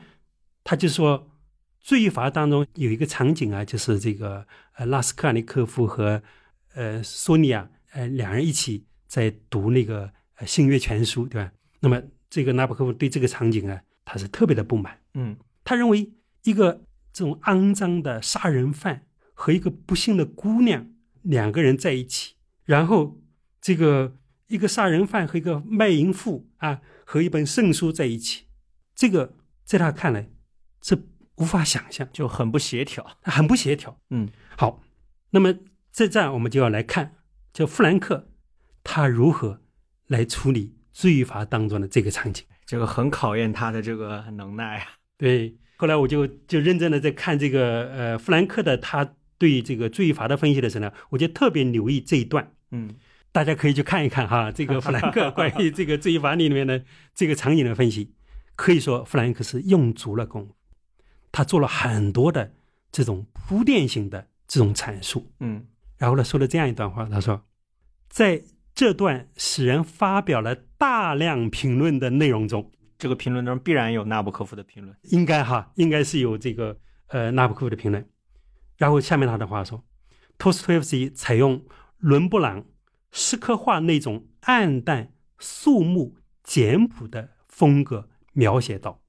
[0.63, 1.31] 他就说，
[1.79, 6.21] 罪与罚当中有一个场景啊，就是这个呃拉斯科尔尼科夫和
[6.75, 11.51] 呃索尼娅呃两人一起在读那个呃《星月全书》，对吧？
[11.79, 14.97] 那么这个纳博科夫对这个场景啊，他是特别的不满。
[15.13, 16.11] 嗯他认为
[16.41, 16.81] 一个
[17.13, 19.05] 这种肮脏的杀人犯
[19.35, 20.89] 和一个不幸的姑娘
[21.21, 22.33] 两个人在一起，
[22.65, 23.21] 然后
[23.61, 24.15] 这个
[24.47, 28.45] 一个杀人犯和一个卖淫妇啊，和一本圣书在一起，
[28.95, 30.27] 这个在他看来，
[30.81, 30.97] 这
[31.35, 33.05] 无法想象，就很不协调。
[33.21, 33.95] 很不协调。
[34.09, 34.27] 嗯，
[34.57, 34.81] 好，
[35.29, 35.53] 那么
[35.91, 37.13] 在这儿我们就要来看，
[37.53, 38.27] 就富兰克
[38.83, 39.61] 他如何
[40.07, 42.43] 来处理罪罚当中的这个场景。
[42.69, 44.85] 这个很考验他的这个能耐啊。
[45.17, 52.53] 对，后来我就就认真的在看这个呃弗兰克的他对这个罪罚的分析的时候呢，我就特别留意这一段。
[52.69, 52.93] 嗯，
[53.31, 56.85] 大家可以去看一看哈，这个弗兰克关于这个罪罚里面的
[57.15, 58.13] 这个场景的分析，
[58.55, 60.55] 可以说弗兰克是用足了功夫，
[61.31, 62.53] 他做了很多的
[62.91, 65.65] 这种铺垫性的这种阐述，嗯，
[65.97, 67.43] 然后呢说了这样一段话，他说，
[68.09, 68.39] 在
[68.79, 74.95] 这段使人发表了大量评论的内容中，这个评论中必然有纳博科夫的评论。
[75.11, 76.77] 应该哈，应该是有这个
[77.07, 78.07] 呃纳博科夫的评论。
[78.77, 79.83] 然后下面他的话说，
[80.37, 81.61] 托斯托耶夫斯基采用
[81.97, 82.63] 伦勃朗
[83.11, 89.01] 诗刻画那种暗淡、肃穆、简朴的风格描写道：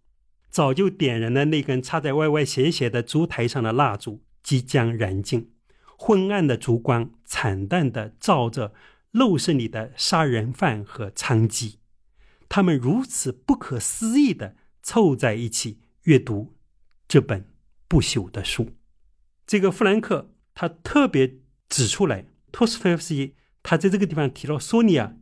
[0.48, 5.52] 早就点燃的那根插在歪歪斜斜的烛台上的蜡烛即将燃尽，
[5.96, 8.74] 昏暗的烛光惨淡的照着
[9.12, 11.76] 陋室里的杀人犯和娼妓，
[12.48, 16.56] 他们如此不可思议的凑在一起阅读
[17.08, 17.46] 这本
[17.88, 18.76] 不朽的书。
[19.46, 21.38] 这个富兰克他特别
[21.68, 25.16] 指出来，托斯托耶夫斯基他在这个地方提到索尼娅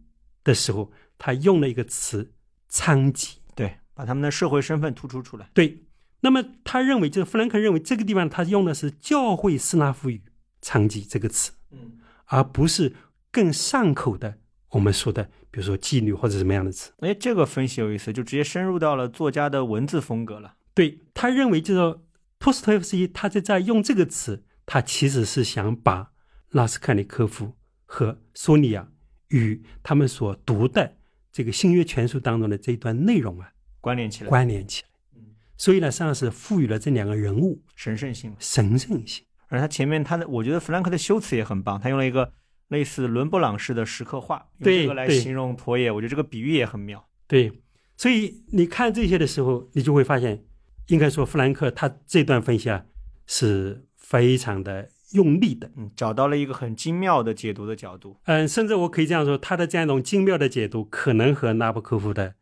[0.44, 2.32] 的时候，他用了一个词
[2.70, 5.50] “娼妓对，把他们的社会身份突出出来”。。
[5.54, 5.84] 对，
[6.20, 10.22] 那么他认为，就是富兰克认为这个地方他用的是教会斯拉夫语
[10.62, 12.94] “娼妓”这个词，嗯，而不是
[13.30, 14.38] 更上口的
[14.70, 16.92] 我们说的，比如说妓女或者什么样的词。
[16.98, 20.54] 哎，这个分析有意思，就直接深入到了作家的文字风格了。
[20.74, 22.04] 对他认为，就是说
[22.38, 26.12] 托斯托耶夫斯基他在在用这个词，他其实是想把
[26.50, 28.88] 拉斯卡尼科夫和索尼娅
[29.28, 30.96] 与他们所读的
[31.32, 33.50] 这个新约全书当中的这一段内容啊
[33.80, 34.88] 关联起来，关联起来。
[35.56, 38.32] 所以呢，实际上是赋予了这两个人物神圣性。
[38.38, 39.24] 神圣性。
[39.48, 42.32] 而他前面他的，我觉得弗兰克的修辞也很棒，他用了一个
[42.68, 47.08] 类似伦勃朗式的石刻画，用这个来形容陀野，我觉得这个比喻也很妙。
[47.26, 47.52] 对，
[47.96, 50.44] 所以你看这些的时候，你就会发现，
[50.88, 52.84] 应该说弗兰克他这段分析啊
[53.26, 55.70] 是非常的用力的。
[55.76, 58.18] 嗯，找到了一个很精妙的解读的角度。
[58.24, 62.34] 嗯，甚至我可以这样说，他的这样一种精妙的解读，可能和纳博科夫的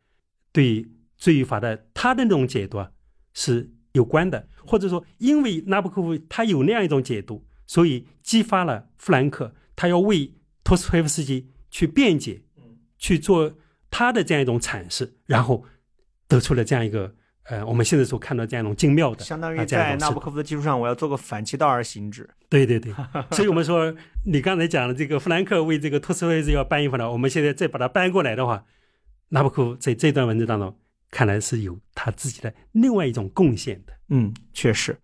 [0.53, 0.87] 对
[1.17, 2.91] 罪与罚的他的那种解读啊
[3.33, 10.35] 是有关的，或者说，因为纳博科夫他有那样一种解读，所以激发了弗兰克，他要为
[10.65, 12.43] 托斯托耶夫斯基去辩解，
[12.99, 13.55] 去做
[13.91, 15.65] 他的这样一种阐释，然后
[16.27, 22.29] 得出了这样一个呃，我们现在所看到这样一种精妙的，相当于在纳博科夫的基础上，我要做个反其道而行之。
[22.49, 22.93] 对对对，
[23.31, 23.95] 所以我们说，
[24.25, 28.65] 你刚才讲的这个弗兰克为这个托斯托耶夫斯基要搬一翻了，我们现在再把它搬过来的话，
[29.29, 30.77] 纳博科夫在这段文字当中，
[31.11, 33.93] 看来是有他自己的另外一种贡献的。
[34.09, 34.97] 嗯，确实，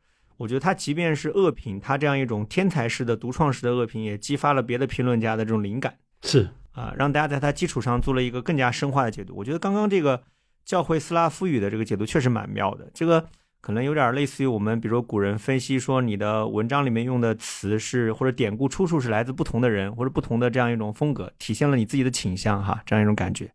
[0.43, 9.37] 我觉得他即便是恶评，他这样一种天才式的独创式的恶评，也激发了别的评论家的这种灵感是，啊，让大家在他基础上做了一个更加深化的解读。
[9.37, 10.21] 我觉得刚刚这个
[10.65, 13.25] 教会斯拉夫语的这个解读确实蛮妙的，这个
[13.61, 23.53] 可能有点类似于我们比如说古人分析说你的文章里面用的词是或者典故出处是来自不同的人或者不同的这样一种风格，体现了你自己的倾向哈，这样一种感觉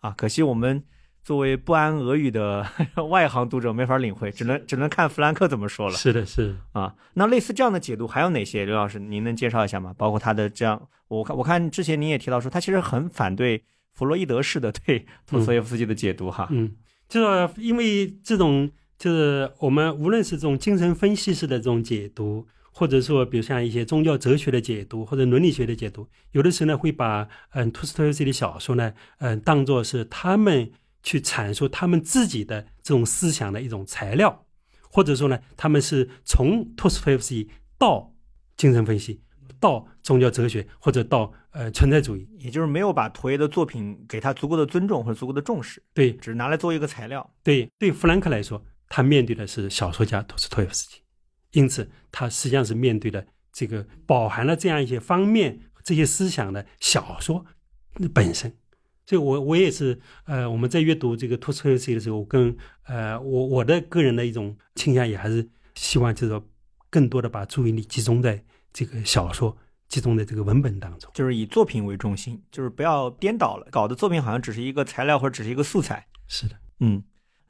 [0.00, 0.12] 啊。
[0.14, 0.84] 可惜我们。
[1.26, 2.64] 作为不谙俄语的
[3.10, 5.92] 外行读者没法领会，只能只能看弗兰克怎么说了。
[5.96, 8.64] 是的，是啊，那类似这样的解读还有哪些？
[8.64, 9.92] 刘老师，您能介绍一下吗？
[9.98, 13.60] 包括他的这样，我看我看之前您也提到说，他其实很反对
[13.92, 16.46] 弗洛伊德式的对托斯托耶夫斯基的解读哈。
[16.52, 16.76] 嗯，
[17.08, 30.70] 就是因为这种，就是我们无论是这种精神分析式的这种解读，或者说比如像一些宗教哲学的解读或者伦理学的解读，有的时候呢会把嗯托斯托耶夫斯基的小说呢，嗯当做是他们。
[31.06, 34.44] 去阐述他们自己的这种思想的一种材料，
[34.90, 38.12] 或者说呢，他们是从托斯托耶夫斯基到
[38.56, 39.22] 精神分析，
[39.60, 47.34] 到宗教哲学，或者到呃存在主义，也就是没有把陀耶的作品给他足够的尊重或者足够的重视，对，只是拿来做一个材料。
[47.44, 50.96] 对，对弗兰克来说，他面对的是小说家托斯托耶夫斯基，
[51.52, 57.46] 因此他实际上是面对的这个饱含了这样一些方面这些思想的小说
[58.12, 58.52] 本身。
[59.06, 62.54] 所以我我也是，呃，我们在阅读这个托斯托斯的时候，跟
[62.86, 66.44] 呃我我的个人的一种倾向也还是希望就是说，
[66.90, 68.42] 更多的把注意力集中在
[68.72, 69.56] 这个小说、
[69.88, 76.04] 集中在这个文本当中，就是以作品为中心，就是不要颠倒了，搞的作品好像只是一个材料或者只是一个素材。
[76.26, 77.00] 是的，嗯，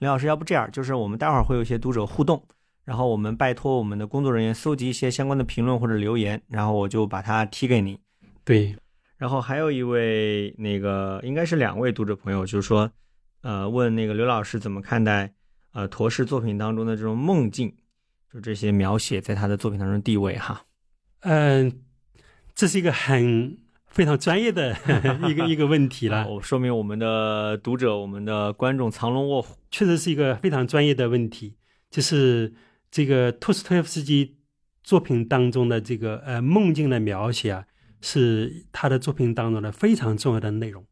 [0.01, 2.47] 林老师，要不这样，就是我们待会儿会有一些读者互动，
[2.85, 7.99] 然后我们拜托我们的工作人员搜集一些相关的评论或者留言，然后我就把它提给你。
[8.45, 8.77] 对。
[9.18, 12.90] 然后还有一位那个应该是两位读者朋友，就是说，
[13.43, 15.32] 呃，问那个刘老师怎么看待
[15.72, 17.74] 呃陀氏作品当中的这种梦境，
[18.32, 20.64] 就这些描写在他的作品当中地位哈。
[21.20, 21.80] 嗯，
[22.55, 23.56] 这是一个很
[23.86, 24.76] 非常专业的
[25.28, 26.24] 一个一个问题了。
[26.24, 31.56] 哦，说明我们的读者、我们的观众藏龙卧虎，确实是一个非常专业的问题。
[31.90, 32.52] 就是
[32.90, 34.36] 这个托斯托耶夫斯基
[34.82, 37.64] 作品当中的这个呃梦境的描写啊，
[38.09, 40.87] 是他的作品当中的非常重要的内容。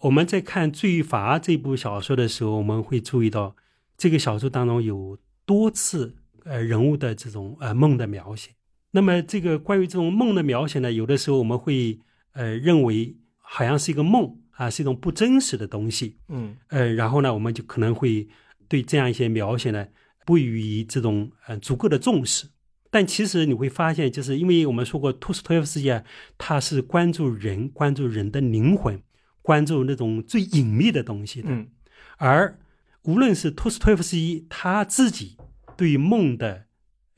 [0.00, 3.54] 我们在看《罪罚》这部小说的时候，我们会注意到
[3.96, 8.50] 这个小说当中有多次呃人物的这种呃梦的描写。
[8.90, 12.00] 那么，这个关于这种梦的描写呢，有的时候我们会
[12.32, 18.26] 呃认为好像是一个梦啊，是一种不真实的东西，嗯呃，然后呢，我们就可能会
[18.68, 19.86] 对这样一些描写呢
[20.24, 22.48] 不予以这种呃足够的重视。
[22.96, 26.02] 但其实你会发现，就是因为我们说过，托斯托耶夫斯基啊，
[26.38, 29.02] 他是关注人，关注人的灵魂，
[29.42, 31.50] 关注那种最隐秘的东西的。
[31.50, 31.68] 嗯
[32.16, 32.58] 而
[33.02, 35.36] 无论是托斯托耶夫斯基他自己
[35.76, 36.64] 对梦的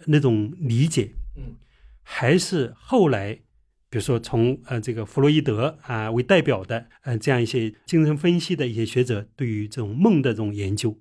[0.07, 1.55] 那种理解，嗯，
[2.03, 3.35] 还是后来，
[3.89, 10.99] 比如说从呃这个弗洛伊德啊为代表的呃这样一些精神分析的一些学者对于这种梦的这种研究，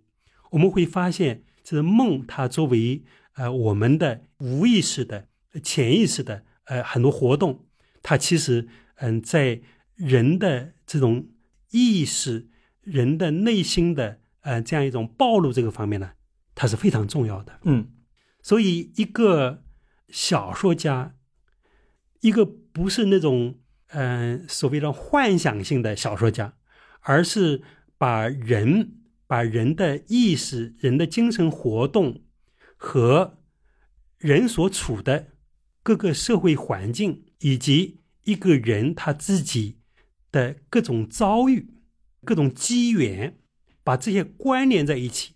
[0.51, 3.01] 我们会发现，这个梦它作为
[3.33, 5.27] 呃我们的无意识的、
[5.63, 7.65] 潜意识的呃很多活动，
[8.01, 9.61] 它其实嗯在
[9.95, 11.29] 人的这种
[11.71, 12.49] 意识、
[12.81, 16.11] 人的内心的呃这样一种暴露这个方面呢，
[16.55, 17.59] 它是非常重要的。
[17.63, 17.91] 嗯
[18.43, 19.63] 所以，一个
[20.07, 21.15] 小说家，
[22.21, 26.53] 一个不是那种嗯、呃所谓的幻想性的小说家，
[27.01, 27.61] 而是
[27.97, 28.93] 把人、
[29.25, 32.21] 把人的意识、人的精神活动
[32.77, 33.36] 和
[34.27, 35.29] 人所处的
[35.81, 39.77] 各个社会环境，以及一个人他自己
[40.33, 41.69] 的各种遭遇、
[42.25, 43.37] 各种机缘，
[43.85, 45.35] 把这些关联在一起，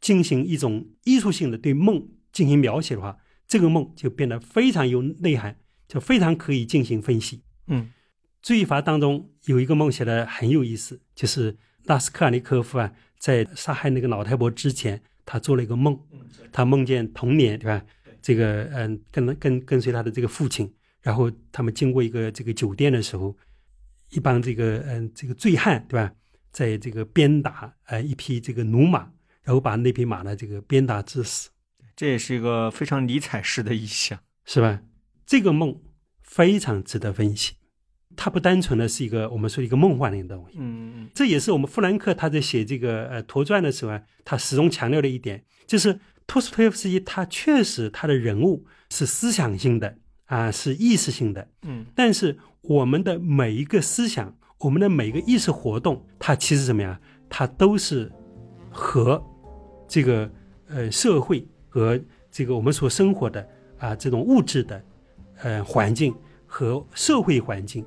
[0.00, 3.18] 进行一种艺术性的对梦进行描写的话，
[3.48, 5.58] 这个梦就变得非常有内涵，
[5.88, 7.42] 就非常可以进行分析。
[7.66, 7.90] 嗯
[8.40, 15.98] 罪罚当中有一个梦写的很有意思，就是拉斯科尔尼科夫啊，在杀害那个老太婆之前，他做了一个梦，
[16.52, 17.84] 他梦见童年，对吧？
[18.26, 20.68] 这个嗯，跟跟跟随他的这个父亲，
[21.00, 23.32] 然后他们经过一个这个酒店的时候，
[24.10, 26.12] 一帮这个嗯这个醉汉，对吧？
[26.50, 29.12] 在这个鞭打呃一匹这个驽马，
[29.44, 31.50] 然后把那匹马呢这个鞭打致死，
[31.94, 34.18] 这也是一个非常尼采式的意象。
[34.44, 34.82] 是吧？
[35.24, 35.80] 这个梦
[36.20, 37.52] 非常值得分析，
[38.16, 40.58] 它不单纯的是一个我们说一个梦幻的东西。
[40.58, 45.96] 嗯这也是我们弗兰克他在写这个呃陀传的时候啊，他始终强调的一点，就是
[46.26, 49.96] 托斯托耶夫斯基他确实他的人物是思想性的
[50.26, 56.98] 啊，是意识性的，嗯但是我们的每一个思想，我们的每一个意识活动，它其实怎么样？
[57.28, 58.10] 它都是
[58.70, 59.22] 和
[59.86, 60.30] 这个
[60.68, 62.00] 呃社会和
[62.30, 63.48] 这个我们所生活的
[63.78, 64.82] 啊这种物质的
[65.42, 67.84] 呃环境和社会环境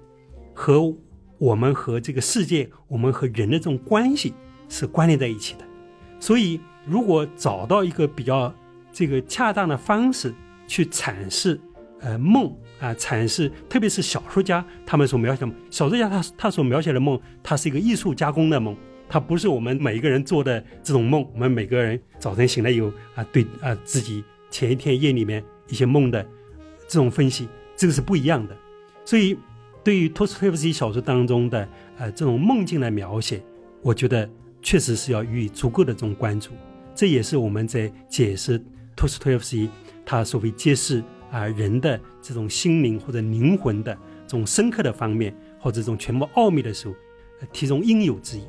[0.54, 0.94] 和
[1.38, 4.34] 我们和这个世界，我们和人的这种关系
[4.68, 5.66] 是关联在一起的。
[6.20, 6.60] 所以，
[6.90, 8.54] 如果找到一个比较
[8.92, 10.34] 这个恰当的方式
[10.68, 11.60] 去阐释
[12.00, 18.76] 呃梦啊，阐释特别是小说家他们所描写，小说家他他所描写的梦，它是一个艺术加工的梦，
[19.08, 21.24] 它不是我们每一个人做的这种梦。
[21.34, 26.26] 我们每个人早晨醒来以后啊，对啊自己前一天夜里面一些梦的
[26.88, 28.58] 这种分析，这个是不一样的。
[29.06, 29.38] 所以，
[29.84, 31.68] 对于托斯托耶夫斯基小说当中的
[31.98, 33.44] 呃这种梦境的描写，
[33.82, 34.30] 我觉得
[34.62, 36.52] 确实是要予以足够的这种关注。
[37.00, 38.62] 这也是我们在解释
[38.94, 39.70] 托斯托耶夫斯基
[40.06, 41.02] 他所谓揭示
[41.32, 43.98] 啊、人的这种心灵或者灵魂的
[44.28, 46.94] 这种深刻的方面，或者这种全部奥秘的时候，
[47.54, 48.44] 其中应有之义。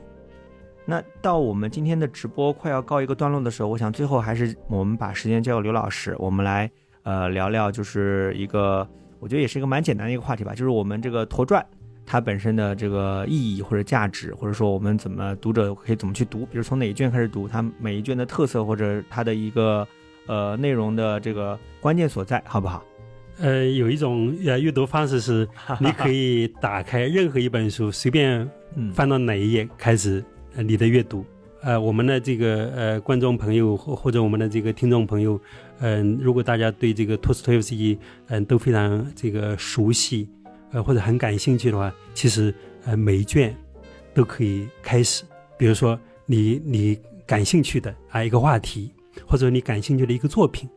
[0.84, 6.68] 那到我们今天的直播快要告一个段落的时候，我想最后还是我们把时间交给刘老师，我们来
[7.04, 8.84] 呃聊聊，就是一个
[9.20, 11.64] 我觉得也是一个蛮简单的一个话题吧，就是我们这个陀传
[12.10, 19.86] 它本身的这个意义或者价值，或者说我们怎么读者可以怎么去读，比如从哪一卷开始读，它每一卷的特色或者它的一个
[20.26, 22.84] 呃内容的这个关键所在，好不好？
[23.38, 28.40] 呃，有一种呃阅读方式是，你可以打开任何一本书，随便
[28.74, 30.24] 嗯翻到哪一页开始
[30.56, 31.24] 呃你的阅读。
[31.62, 35.40] 呃，我们的这个呃观众朋友或或者我们的这个听众朋友，
[35.78, 37.96] 嗯、如果大家对这个托斯托耶夫斯基
[38.26, 40.28] 嗯、都非常这个熟悉，
[40.72, 43.56] 呃或者很感兴趣的话，其实呃每一卷
[44.14, 45.24] 都可以开始。
[45.56, 48.92] 比如说你你感兴趣的啊一个话题，
[49.26, 50.68] 或者你感兴趣的一个作品，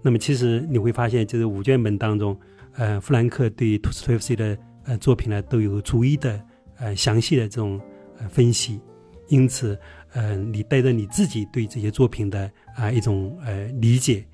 [0.00, 2.38] 那么其实你会发现，就是五卷本当中，
[2.74, 6.40] 呃，弗兰克对托斯托耶夫斯基的呃作品呢都有逐一的
[6.78, 7.80] 呃详细的这种
[8.18, 8.80] 呃分析，
[9.28, 9.78] 因此
[10.12, 14.24] 呃你带着你自己对这些作品的啊、一种呃理解，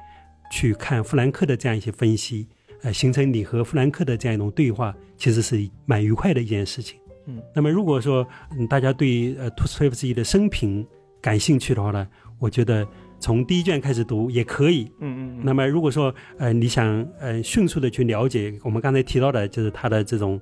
[0.53, 2.47] 去看弗兰克的这样一些分析，
[2.85, 6.97] 呃形成你和弗兰克的这样一种对话，其实是蛮愉快的一件事情。
[7.27, 10.86] 嗯，那么如果说嗯大家对呃托斯托耶夫斯基的生平
[11.20, 12.06] 感兴趣的话呢，
[12.39, 12.86] 我觉得
[13.19, 14.85] 从第一卷开始读也可以。
[15.01, 16.86] 嗯嗯那么如果说呃你想
[17.19, 20.39] 呃迅速的去了解我们刚才提到的，就是他的这种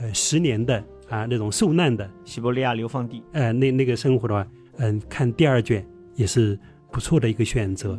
[0.00, 4.44] 呃十年的啊那种受难的西伯利亚流放地，呃那那个生活的话，
[4.78, 6.58] 嗯、看第二卷也是
[6.90, 7.96] 不错的一个选择。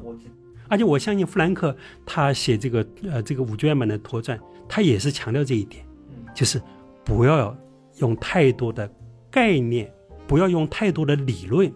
[0.68, 1.76] 而且我相信弗兰克
[2.06, 5.86] 他写这个呃这个五卷本的陀传，他也是强调这一点，
[6.34, 6.62] 就是
[7.04, 7.56] 不要
[7.98, 8.90] 用太多的
[9.30, 9.92] 概念，
[10.28, 11.72] 不要用太多的理论，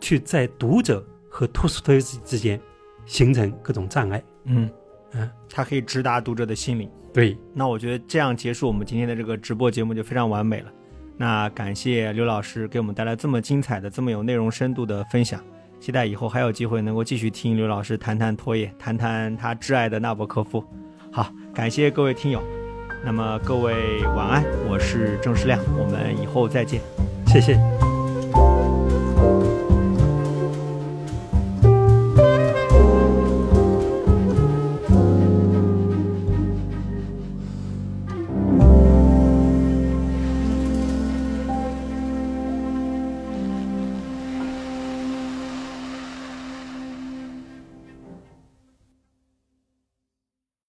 [0.00, 2.60] 去在读者和托斯托耶夫斯基之间
[3.04, 4.22] 形成各种障碍。
[4.44, 4.70] 嗯
[5.12, 6.90] 嗯，它可以直达读者的心灵。
[7.12, 10.70] 对，那我觉得这样结束我们今天的这个直播节目就非常完美了。
[11.16, 15.42] 那感谢刘老师给我们带来这么精彩的、这么有内容深度的分享。
[15.80, 20.64] 期待以后还有机会能够继续听刘老师谈谈托叶，谈谈他挚爱的纳博科夫。
[21.10, 22.42] 好，感谢各位听友。
[23.04, 26.80] 那么各位晚安，我是郑世亮，我们以后再见。
[27.26, 27.56] 谢谢。